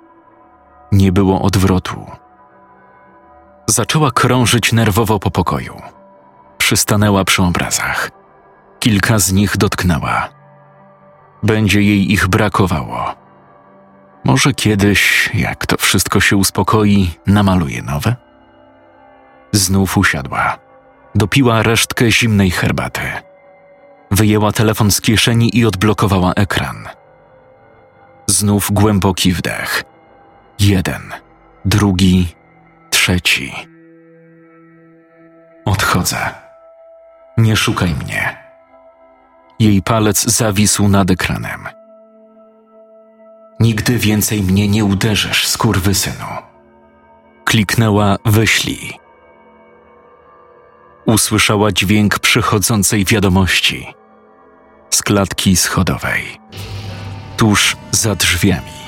Nie 0.92 1.12
było 1.12 1.42
odwrotu. 1.42 2.06
Zaczęła 3.68 4.12
krążyć 4.12 4.74
nerwowo 4.74 5.20
po 5.20 5.32
pokoju. 5.32 5.82
Przystanęła 6.58 7.24
przy 7.24 7.44
obrazach. 7.44 8.12
Kilka 8.80 9.20
z 9.20 9.32
nich 9.32 9.58
dotknęła. 9.58 10.30
Będzie 11.44 11.82
jej 11.82 12.12
ich 12.12 12.28
brakowało. 12.28 13.16
Może 14.30 14.54
kiedyś, 14.54 15.30
jak 15.34 15.66
to 15.66 15.78
wszystko 15.78 16.20
się 16.20 16.38
uspokoi, 16.38 17.12
namaluje 17.28 17.82
nowe? 17.82 18.16
Znów 19.52 19.98
usiadła. 19.98 20.58
Dopiła 21.16 21.64
resztkę 21.64 22.12
zimnej 22.12 22.52
herbaty. 22.52 23.02
Wyjęła 24.12 24.52
telefon 24.52 24.92
z 24.92 25.02
kieszeni 25.02 25.58
i 25.58 25.66
odblokowała 25.66 26.34
ekran. 26.34 26.88
Znów 28.28 28.72
głęboki 28.72 29.32
wdech. 29.32 29.84
Jeden, 30.60 31.02
drugi, 31.66 32.36
trzeci. 32.90 33.54
Odchodzę. 35.66 36.30
Nie 37.38 37.56
szukaj 37.56 37.96
mnie. 37.96 38.38
Jej 39.60 39.82
palec 39.82 40.24
zawisł 40.24 40.88
nad 40.88 41.12
ekranem. 41.12 41.79
Nigdy 43.60 43.98
więcej 43.98 44.44
mnie 44.44 44.68
nie 44.68 44.86
uderzysz, 44.86 45.48
skurwysynu. 45.48 46.26
Kliknęła 47.46 48.18
wyślij. 48.26 48.94
Usłyszała 51.06 51.72
dźwięk 51.72 52.20
przychodzącej 52.20 53.06
wiadomości 53.06 53.88
z 54.90 55.02
klatki 55.02 55.56
schodowej, 55.56 56.24
tuż 57.38 57.78
za 57.92 58.16
drzwiami. 58.16 58.80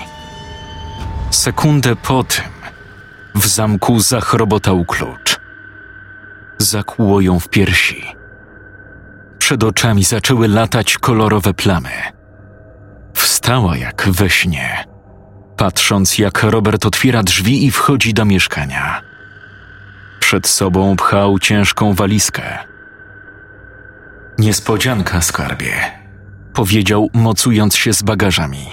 Sekundę 1.31 1.95
po 1.95 2.23
tym 2.23 2.51
w 3.35 3.47
zamku 3.47 3.99
zachrobotał 3.99 4.85
klucz. 4.85 5.39
Zakłuło 6.57 7.21
ją 7.21 7.39
w 7.39 7.49
piersi. 7.49 8.05
Przed 9.37 9.63
oczami 9.63 10.03
zaczęły 10.03 10.47
latać 10.47 10.97
kolorowe 10.97 11.53
plamy. 11.53 12.20
Wstała 13.41 13.77
jak 13.77 14.09
we 14.11 14.29
śnie, 14.29 14.85
patrząc 15.57 16.17
jak 16.17 16.43
Robert 16.43 16.85
otwiera 16.85 17.23
drzwi 17.23 17.65
i 17.65 17.71
wchodzi 17.71 18.13
do 18.13 18.25
mieszkania. 18.25 19.01
Przed 20.19 20.47
sobą 20.47 20.95
pchał 20.95 21.39
ciężką 21.39 21.93
walizkę. 21.93 22.57
Niespodzianka, 24.39 25.21
skarbie, 25.21 25.73
powiedział, 26.53 27.09
mocując 27.13 27.75
się 27.75 27.93
z 27.93 28.03
bagażami. 28.03 28.65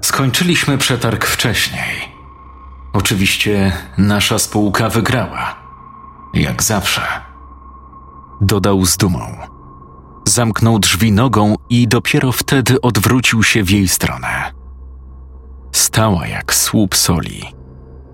Skończyliśmy 0.00 0.78
przetarg 0.78 1.26
wcześniej. 1.26 2.14
Oczywiście 2.92 3.72
nasza 3.98 4.38
spółka 4.38 4.88
wygrała. 4.88 5.56
Jak 6.34 6.62
zawsze. 6.62 7.02
Dodał 8.40 8.84
z 8.84 8.96
dumą. 8.96 9.49
Zamknął 10.30 10.78
drzwi 10.78 11.12
nogą 11.12 11.54
i 11.70 11.88
dopiero 11.88 12.32
wtedy 12.32 12.80
odwrócił 12.80 13.42
się 13.42 13.62
w 13.62 13.70
jej 13.70 13.88
stronę. 13.88 14.52
Stała 15.72 16.26
jak 16.26 16.54
słup 16.54 16.96
soli, 16.96 17.42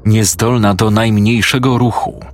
niezdolna 0.06 0.74
do 0.74 0.90
najmniejszego 0.90 1.78
ruchu. 1.78 2.24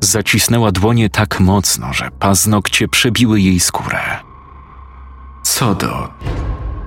Zacisnęła 0.00 0.72
dłonie 0.72 1.10
tak 1.10 1.40
mocno, 1.40 1.92
że 1.92 2.10
paznokcie 2.18 2.88
przebiły 2.88 3.40
jej 3.40 3.60
skórę. 3.60 4.00
Co 5.42 5.74
do. 5.74 6.08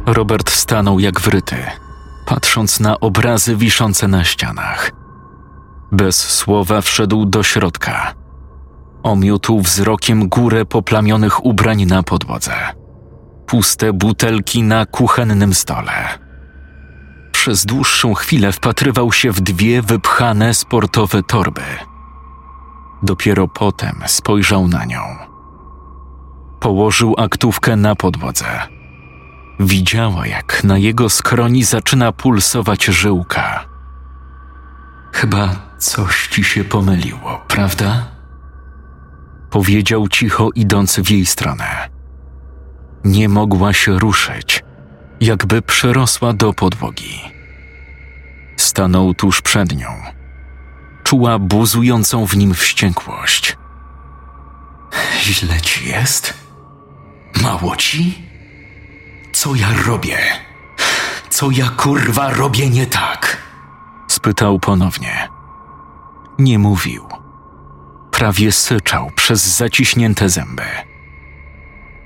Robert 0.06 0.52
stanął 0.52 1.00
jak 1.00 1.22
wryty, 1.22 1.58
patrząc 2.26 2.80
na 2.80 3.00
obrazy 3.00 3.56
wiszące 3.56 4.08
na 4.08 4.24
ścianach. 4.24 4.92
Bez 5.92 6.30
słowa 6.30 6.82
wszedł 6.82 7.26
do 7.26 7.44
środka. 7.44 8.23
Omiótł 9.04 9.60
wzrokiem 9.60 10.30
górę 10.30 10.66
poplamionych 10.66 11.46
ubrań 11.46 11.86
na 11.86 12.04
podłodze. 12.04 12.54
Puste 13.46 13.94
butelki 13.94 14.64
na 14.64 14.86
kuchennym 14.86 15.54
stole. 15.54 16.20
Przez 17.32 17.66
dłuższą 17.66 18.14
chwilę 18.14 18.52
wpatrywał 18.52 19.12
się 19.12 19.32
w 19.32 19.42
dwie 19.42 19.82
wypchane 19.82 20.54
sportowe 20.54 21.24
torby. 21.24 21.62
Dopiero 23.04 23.48
potem 23.48 24.04
spojrzał 24.06 24.68
na 24.68 24.86
nią. 24.86 25.02
Położył 26.60 27.16
aktówkę 27.18 27.76
na 27.76 27.96
podłodze. 27.96 28.46
Widziała, 29.60 30.28
jak 30.28 30.64
na 30.64 30.78
jego 30.78 31.10
skroni 31.10 31.64
zaczyna 31.64 32.12
pulsować 32.12 32.86
żyłka. 32.86 33.66
Chyba 35.14 35.50
coś 35.78 36.28
ci 36.28 36.44
się 36.44 36.64
pomyliło, 36.64 37.42
prawda? 37.48 38.13
Powiedział 39.54 40.08
cicho, 40.08 40.50
idąc 40.56 41.00
w 41.00 41.10
jej 41.10 41.26
stronę. 41.26 41.90
Nie 43.04 43.30
mogła 43.30 43.74
się 43.74 44.00
ruszyć, 44.00 44.64
jakby 45.22 45.62
przerosła 45.62 46.34
do 46.34 46.54
podłogi. 46.54 47.22
Stanął 48.58 49.14
tuż 49.14 49.42
przed 49.42 49.76
nią. 49.76 49.90
Czuła 51.04 51.40
buzującą 51.40 52.28
w 52.28 52.38
nim 52.38 52.54
wściekłość. 52.54 53.58
Źle 55.22 55.62
ci 55.62 55.90
jest? 55.90 56.34
Mało 57.42 57.76
ci? 57.76 58.24
Co 59.34 59.56
ja 59.56 59.68
robię? 59.86 60.18
Co 61.30 61.52
ja 61.52 61.70
kurwa 61.70 62.30
robię 62.30 62.70
nie 62.70 62.86
tak? 62.86 63.38
spytał 64.08 64.60
ponownie. 64.60 65.30
Nie 66.40 66.60
mówił. 66.60 67.13
Prawie 68.14 68.52
syczał 68.52 69.12
przez 69.16 69.58
zaciśnięte 69.58 70.30
zęby. 70.30 70.64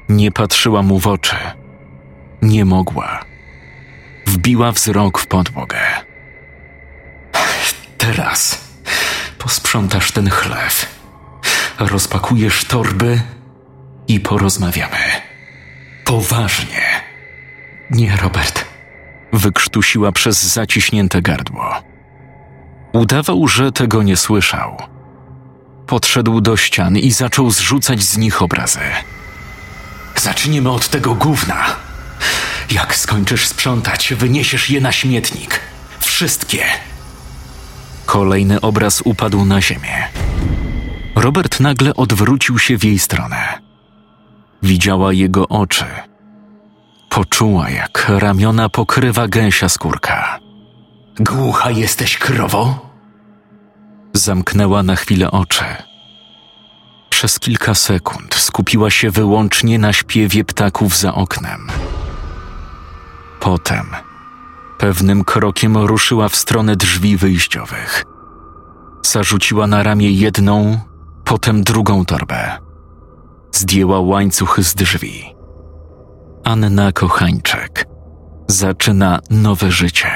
Nie 0.10 0.32
patrzyła 0.32 0.82
mu 0.82 1.00
w 1.00 1.08
oczy. 1.08 1.36
Nie 2.42 2.66
mogła. 2.66 3.26
Wbiła 4.26 4.72
wzrok 4.72 5.20
w 5.20 5.28
podłogę. 5.28 5.80
Teraz 7.98 8.68
posprzątasz 9.38 10.12
ten 10.12 10.30
chlew. 10.30 11.00
Rozpakujesz 11.80 12.66
torby 12.66 13.22
i 14.08 14.20
porozmawiamy. 14.20 14.98
Poważnie. 16.06 16.82
Nie, 17.92 18.18
Robert. 18.22 18.66
Wykrztusiła 19.34 20.12
przez 20.12 20.44
zaciśnięte 20.44 21.22
gardło. 21.22 21.84
Udawał, 22.94 23.48
że 23.48 23.72
tego 23.72 24.04
nie 24.04 24.18
słyszał. 24.18 24.97
Podszedł 25.88 26.42
do 26.42 26.58
ścian 26.58 26.98
i 26.98 27.12
zaczął 27.12 27.52
zrzucać 27.52 28.04
z 28.04 28.18
nich 28.18 28.42
obrazy. 28.42 28.80
Zaczniemy 30.16 30.72
od 30.72 30.90
tego 30.90 31.16
gówna. 31.16 31.76
Jak 32.72 32.96
skończysz 32.96 33.48
sprzątać, 33.48 34.14
wyniesiesz 34.14 34.70
je 34.70 34.82
na 34.82 34.92
śmietnik. 34.92 35.60
Wszystkie. 36.00 36.64
Kolejny 38.06 38.62
obraz 38.62 39.02
upadł 39.06 39.46
na 39.46 39.62
ziemię. 39.62 40.08
Robert 41.16 41.60
nagle 41.60 41.94
odwrócił 41.94 42.60
się 42.60 42.78
w 42.78 42.84
jej 42.84 43.00
stronę. 43.00 43.62
Widziała 44.64 45.14
jego 45.14 45.48
oczy. 45.48 45.86
Poczuła, 47.10 47.70
jak 47.70 48.06
ramiona 48.10 48.70
pokrywa 48.70 49.28
gęsia 49.28 49.70
skórka. 49.70 50.40
Głucha 51.20 51.72
jesteś, 51.72 52.18
krowo? 52.18 52.87
Zamknęła 54.14 54.84
na 54.84 54.96
chwilę 54.96 55.32
oczy. 55.32 55.66
Przez 57.10 57.40
kilka 57.40 57.74
sekund 57.74 58.36
skupiła 58.36 58.90
się 58.90 59.12
wyłącznie 59.12 59.80
na 59.80 59.94
śpiewie 59.94 60.46
ptaków 60.46 60.98
za 60.98 61.14
oknem. 61.14 61.68
Potem 63.40 63.86
pewnym 64.78 65.24
krokiem 65.24 65.78
ruszyła 65.78 66.30
w 66.30 66.36
stronę 66.36 66.76
drzwi 66.76 67.18
wyjściowych. 67.18 68.04
Zarzuciła 69.06 69.68
na 69.68 69.84
ramię 69.84 70.12
jedną, 70.12 70.80
potem 71.26 71.64
drugą 71.64 72.06
torbę. 72.06 72.58
Zdjęła 73.52 74.00
łańcuch 74.00 74.60
z 74.60 74.76
drzwi. 74.76 75.36
Anna 76.44 76.92
Kochańczek 76.92 77.86
zaczyna 78.48 79.20
nowe 79.30 79.72
życie. 79.72 80.12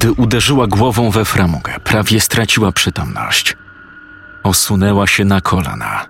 Kiedy 0.00 0.12
uderzyła 0.12 0.66
głową 0.66 1.10
we 1.10 1.24
framugę, 1.24 1.74
prawie 1.84 2.20
straciła 2.20 2.72
przytomność. 2.72 3.56
Osunęła 4.42 5.06
się 5.06 5.24
na 5.24 5.40
kolana. 5.40 6.06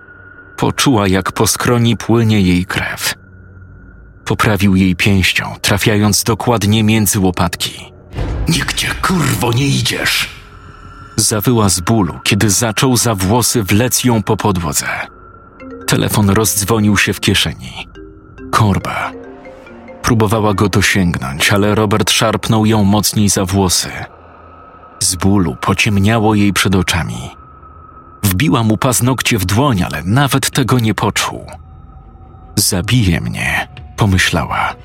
Poczuła, 0.57 1.07
jak 1.07 1.31
po 1.31 1.47
skroni 1.47 1.97
płynie 1.97 2.41
jej 2.41 2.65
krew. 2.65 3.13
Poprawił 4.25 4.75
jej 4.75 4.95
pięścią, 4.95 5.55
trafiając 5.61 6.23
dokładnie 6.23 6.83
między 6.83 7.19
łopatki. 7.19 7.93
Nigdzie 8.49 8.87
kurwo 9.01 9.51
nie 9.53 9.67
idziesz! 9.67 10.29
Zawyła 11.15 11.69
z 11.69 11.79
bólu, 11.79 12.19
kiedy 12.23 12.49
zaczął 12.49 12.97
za 12.97 13.15
włosy 13.15 13.63
wlec 13.63 14.03
ją 14.03 14.23
po 14.23 14.37
podłodze. 14.37 14.87
Telefon 15.87 16.29
rozdzwonił 16.29 16.97
się 16.97 17.13
w 17.13 17.19
kieszeni. 17.19 17.87
Korba. 18.51 19.20
Próbowała 20.11 20.53
go 20.53 20.69
dosięgnąć, 20.69 21.53
ale 21.53 21.75
Robert 21.75 22.11
szarpnął 22.11 22.65
ją 22.65 22.83
mocniej 22.83 23.29
za 23.29 23.45
włosy. 23.45 23.89
Z 24.99 25.15
bólu 25.15 25.55
pociemniało 25.61 26.35
jej 26.35 26.53
przed 26.53 26.75
oczami. 26.75 27.29
Wbiła 28.23 28.63
mu 28.63 28.77
paznokcie 28.77 29.37
w 29.37 29.45
dłoń, 29.45 29.83
ale 29.83 30.03
nawet 30.03 30.51
tego 30.51 30.79
nie 30.79 30.93
poczuł. 30.93 31.45
Zabije 32.55 33.21
mnie, 33.21 33.67
pomyślała. 33.95 34.75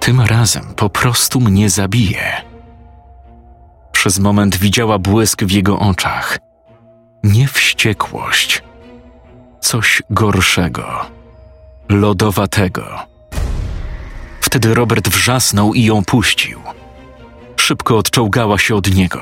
Tym 0.00 0.20
razem 0.20 0.64
po 0.76 0.90
prostu 0.90 1.40
mnie 1.40 1.70
zabije. 1.70 2.42
Przez 3.92 4.18
moment 4.18 4.56
widziała 4.56 4.98
błysk 4.98 5.44
w 5.44 5.50
jego 5.50 5.78
oczach. 5.78 6.38
Nie 7.24 7.48
wściekłość. 7.48 8.62
Coś 9.60 10.02
gorszego. 10.10 11.06
Lodowatego. 11.88 13.07
Wtedy 14.48 14.74
Robert 14.74 15.08
wrzasnął 15.08 15.74
i 15.74 15.84
ją 15.84 16.04
puścił. 16.04 16.60
Szybko 17.56 17.98
odczołgała 17.98 18.58
się 18.58 18.74
od 18.74 18.94
niego. 18.94 19.20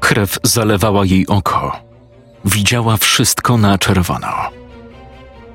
Krew 0.00 0.38
zalewała 0.42 1.04
jej 1.04 1.26
oko. 1.26 1.80
Widziała 2.44 2.96
wszystko 2.96 3.56
na 3.56 3.78
czerwono. 3.78 4.28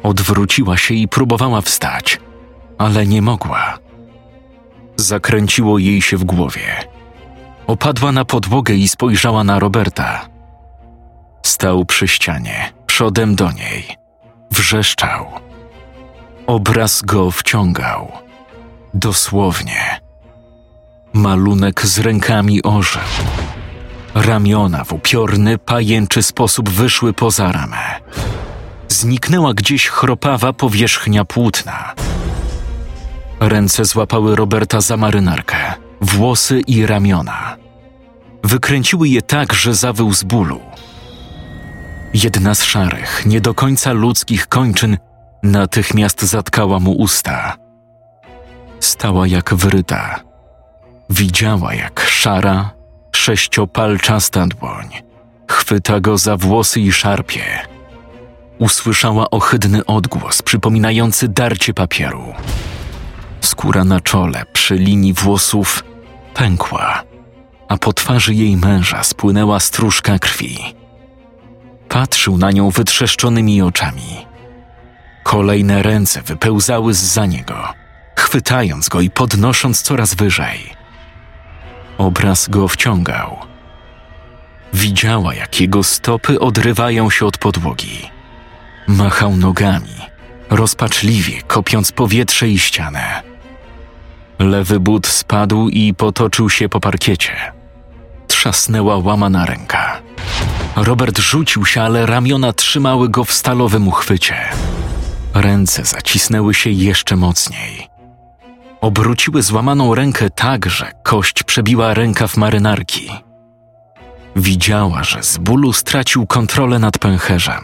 Odwróciła 0.04 0.78
się 0.78 0.93
i 0.93 1.08
próbowała 1.08 1.62
wstać, 1.62 2.20
ale 2.78 3.08
nie 3.08 3.22
mogła. 3.22 3.80
Zakręciło 4.95 5.80
jej 5.80 6.01
się 6.01 6.18
w 6.18 6.24
głowie. 6.24 6.84
Opadła 7.68 8.12
na 8.12 8.26
podłogę 8.26 8.74
i 8.74 8.88
spojrzała 8.88 9.43
na 9.43 9.60
Roberta. 9.60 10.30
Stał 11.45 11.86
przy 11.86 12.08
ścianie, 12.08 12.74
przodem 12.86 13.36
do 13.36 13.51
niej. 13.51 13.97
Wrzeszczał. 14.51 15.26
Obraz 16.47 17.01
go 17.01 17.32
wciągał. 17.32 18.24
Dosłownie. 18.94 20.00
Malunek 21.14 21.86
z 21.86 22.00
rękami 22.00 22.64
orzeł. 22.64 23.02
Ramiona 24.16 24.84
w 24.84 24.94
upiorny, 24.94 25.58
pajęczy 25.58 26.24
sposób 26.24 26.70
wyszły 26.70 27.14
poza 27.14 27.52
ramę. 27.52 28.00
Zniknęła 28.88 29.54
gdzieś 29.54 29.88
chropawa 29.88 30.54
powierzchnia 30.54 31.26
płótna. 31.26 31.94
Ręce 33.39 33.86
złapały 33.86 34.36
Roberta 34.36 34.82
za 34.82 34.98
marynarkę, 34.98 35.58
włosy 36.02 36.62
i 36.68 36.86
ramiona. 36.86 37.58
Wykręciły 38.44 39.08
je 39.08 39.22
tak, 39.22 39.54
że 39.54 39.76
zawył 39.76 40.14
z 40.14 40.24
bólu. 40.24 40.60
Jedna 42.14 42.56
z 42.56 42.64
szarych, 42.64 43.26
nie 43.26 43.41
do 43.41 43.54
końca 43.54 43.91
ludzkich 43.91 44.48
kończyn 44.48 44.98
natychmiast 45.44 46.22
zatkała 46.22 46.80
mu 46.80 46.91
usta. 46.91 47.62
Stała 48.84 49.27
jak 49.27 49.53
wryta. 49.53 50.19
Widziała, 51.09 51.73
jak 51.73 51.99
szara, 51.99 52.71
sześciopalczasta 53.11 54.47
dłoń 54.47 54.89
chwyta 55.47 55.99
go 55.99 56.17
za 56.17 56.38
włosy 56.38 56.79
i 56.79 56.91
szarpie. 56.91 57.43
Usłyszała 58.59 59.29
ohydny 59.29 59.86
odgłos 59.86 60.41
przypominający 60.41 61.27
darcie 61.27 61.73
papieru. 61.73 62.34
Skóra 63.41 63.84
na 63.84 64.01
czole 64.01 64.43
przy 64.53 64.75
linii 64.75 65.13
włosów 65.13 65.84
pękła, 66.34 67.03
a 67.67 67.77
po 67.77 67.93
twarzy 67.93 68.34
jej 68.34 68.57
męża 68.57 69.03
spłynęła 69.03 69.59
stróżka 69.59 70.19
krwi. 70.19 70.57
Patrzył 71.89 72.38
na 72.38 72.51
nią 72.51 72.69
wytrzeszczonymi 72.69 73.61
oczami. 73.61 74.25
Kolejne 75.23 75.84
ręce 75.84 76.21
wypełzały 76.21 76.93
z 76.93 77.01
za 77.01 77.25
niego, 77.25 77.82
chwytając 78.16 78.89
go 78.89 79.01
i 79.01 79.09
podnosząc 79.09 79.82
coraz 79.82 80.14
wyżej. 80.14 80.74
Obraz 81.97 82.49
go 82.49 82.68
wciągał. 82.68 83.38
Widziała, 84.74 85.34
jak 85.34 85.61
jego 85.61 85.84
stopy 85.84 86.39
odrywają 86.39 87.09
się 87.09 87.26
od 87.26 87.38
podłogi. 87.38 88.09
Machał 88.88 89.38
nogami, 89.38 89.95
rozpaczliwie 90.49 91.41
kopiąc 91.41 91.91
powietrze 91.91 92.49
i 92.49 92.59
ścianę. 92.59 93.24
Lewy 94.39 94.80
but 94.80 95.07
spadł 95.07 95.70
i 95.70 95.93
potoczył 95.93 96.49
się 96.49 96.70
po 96.70 96.80
parkiecie. 96.80 97.36
Trzasnęła 98.28 98.97
łamana 98.97 99.45
ręka. 99.45 100.01
Robert 100.76 101.20
rzucił 101.20 101.66
się, 101.66 101.82
ale 101.82 102.05
ramiona 102.05 102.53
trzymały 102.53 103.09
go 103.09 103.24
w 103.24 103.34
stalowym 103.34 103.88
uchwycie. 103.88 104.36
Ręce 105.34 105.86
zacisnęły 105.86 106.53
się 106.53 106.70
jeszcze 106.70 107.16
mocniej. 107.16 107.93
Obróciły 108.84 109.43
złamaną 109.43 109.95
rękę 109.95 110.29
tak, 110.29 110.69
że 110.69 110.91
kość 111.03 111.43
przebiła 111.43 111.93
rękaw 111.93 112.38
marynarki. 112.38 113.09
Widziała, 114.36 115.03
że 115.03 115.23
z 115.23 115.38
bólu 115.38 115.73
stracił 115.73 116.27
kontrolę 116.27 116.79
nad 116.79 116.97
pęcherzem. 116.97 117.61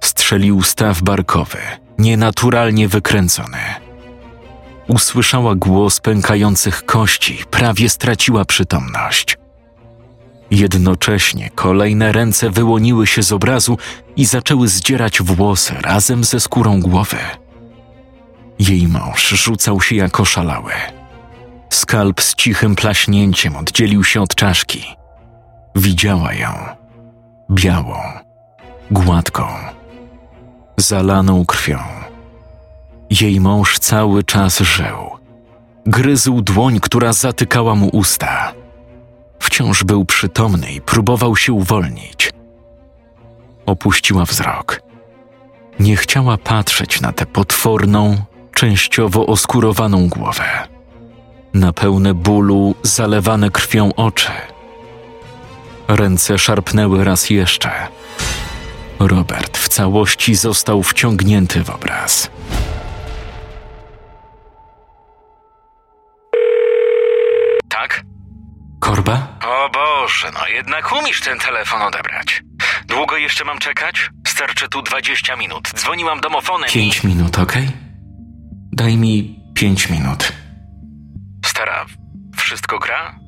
Strzelił 0.00 0.62
staw 0.62 1.02
barkowy, 1.02 1.58
nienaturalnie 1.98 2.88
wykręcony. 2.88 3.58
Usłyszała 4.88 5.54
głos 5.54 6.00
pękających 6.00 6.84
kości, 6.84 7.38
prawie 7.50 7.88
straciła 7.88 8.44
przytomność. 8.44 9.38
Jednocześnie 10.50 11.50
kolejne 11.54 12.12
ręce 12.12 12.50
wyłoniły 12.50 13.06
się 13.06 13.22
z 13.22 13.32
obrazu 13.32 13.78
i 14.16 14.24
zaczęły 14.24 14.68
zdzierać 14.68 15.22
włosy 15.22 15.74
razem 15.74 16.24
ze 16.24 16.40
skórą 16.40 16.80
głowy. 16.80 17.18
Jej 18.58 18.88
mąż 18.88 19.28
rzucał 19.28 19.80
się 19.80 19.96
jako 19.96 20.24
szalały. 20.24 20.72
Skalp 21.70 22.20
z 22.20 22.34
cichym 22.34 22.76
plaśnięciem 22.76 23.56
oddzielił 23.56 24.04
się 24.04 24.22
od 24.22 24.34
czaszki. 24.34 24.84
Widziała 25.74 26.32
ją. 26.34 26.48
Białą, 27.50 27.96
gładką, 28.90 29.46
zalaną 30.76 31.46
krwią. 31.46 31.78
Jej 33.10 33.40
mąż 33.40 33.78
cały 33.78 34.24
czas 34.24 34.58
żył. 34.58 35.10
Gryzł 35.86 36.40
dłoń, 36.40 36.80
która 36.80 37.12
zatykała 37.12 37.74
mu 37.74 37.88
usta. 37.88 38.52
Wciąż 39.38 39.84
był 39.84 40.04
przytomny 40.04 40.72
i 40.72 40.80
próbował 40.80 41.36
się 41.36 41.52
uwolnić. 41.52 42.30
Opuściła 43.66 44.24
wzrok. 44.24 44.80
Nie 45.80 45.96
chciała 45.96 46.38
patrzeć 46.38 47.00
na 47.00 47.12
tę 47.12 47.26
potworną, 47.26 48.16
częściowo 48.56 49.26
oskurowaną 49.26 50.08
głowę. 50.08 50.68
Na 51.54 51.72
pełne 51.72 52.14
bólu, 52.14 52.74
zalewane 52.82 53.50
krwią 53.50 53.94
oczy. 53.94 54.30
Ręce 55.88 56.38
szarpnęły 56.38 57.04
raz 57.04 57.30
jeszcze. 57.30 57.70
Robert 58.98 59.58
w 59.58 59.68
całości 59.68 60.34
został 60.34 60.82
wciągnięty 60.82 61.64
w 61.64 61.70
obraz. 61.70 62.30
Tak? 67.68 68.04
Korba? 68.80 69.28
O 69.46 69.70
Boże, 69.70 70.30
no 70.34 70.48
jednak 70.48 70.92
umiesz 70.92 71.20
ten 71.20 71.38
telefon 71.38 71.82
odebrać. 71.82 72.42
Długo 72.86 73.16
jeszcze 73.16 73.44
mam 73.44 73.58
czekać? 73.58 74.10
Starczy 74.26 74.68
tu 74.68 74.82
20 74.82 75.36
minut. 75.36 75.68
Dzwoniłam 75.74 76.20
domofonem 76.20 76.70
Pięć 76.70 77.04
minut, 77.04 77.38
okej? 77.38 77.86
Daj 78.76 78.96
mi 78.96 79.40
pięć 79.54 79.90
minut. 79.90 80.32
Stara, 81.46 81.86
wszystko 82.36 82.78
gra? 82.78 83.18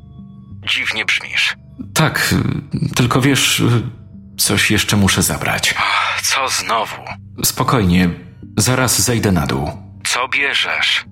Dziwnie 0.74 1.04
brzmisz. 1.04 1.56
Tak, 1.94 2.34
tylko 2.96 3.20
wiesz, 3.20 3.62
coś 4.38 4.70
jeszcze 4.70 4.96
muszę 4.96 5.22
zabrać. 5.22 5.74
Co 6.22 6.48
znowu? 6.48 7.02
Spokojnie, 7.44 8.10
zaraz 8.56 9.00
zejdę 9.02 9.32
na 9.32 9.46
dół. 9.46 9.70
Co 10.04 10.28
bierzesz? 10.28 11.04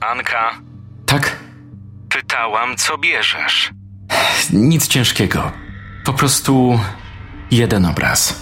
Anka, 0.00 0.50
Tak? 1.06 1.36
pytałam, 2.08 2.76
co 2.76 2.98
bierzesz. 2.98 3.70
Nic 4.52 4.88
ciężkiego. 4.88 5.52
Po 6.04 6.12
prostu 6.12 6.80
jeden 7.50 7.84
obraz. 7.86 8.41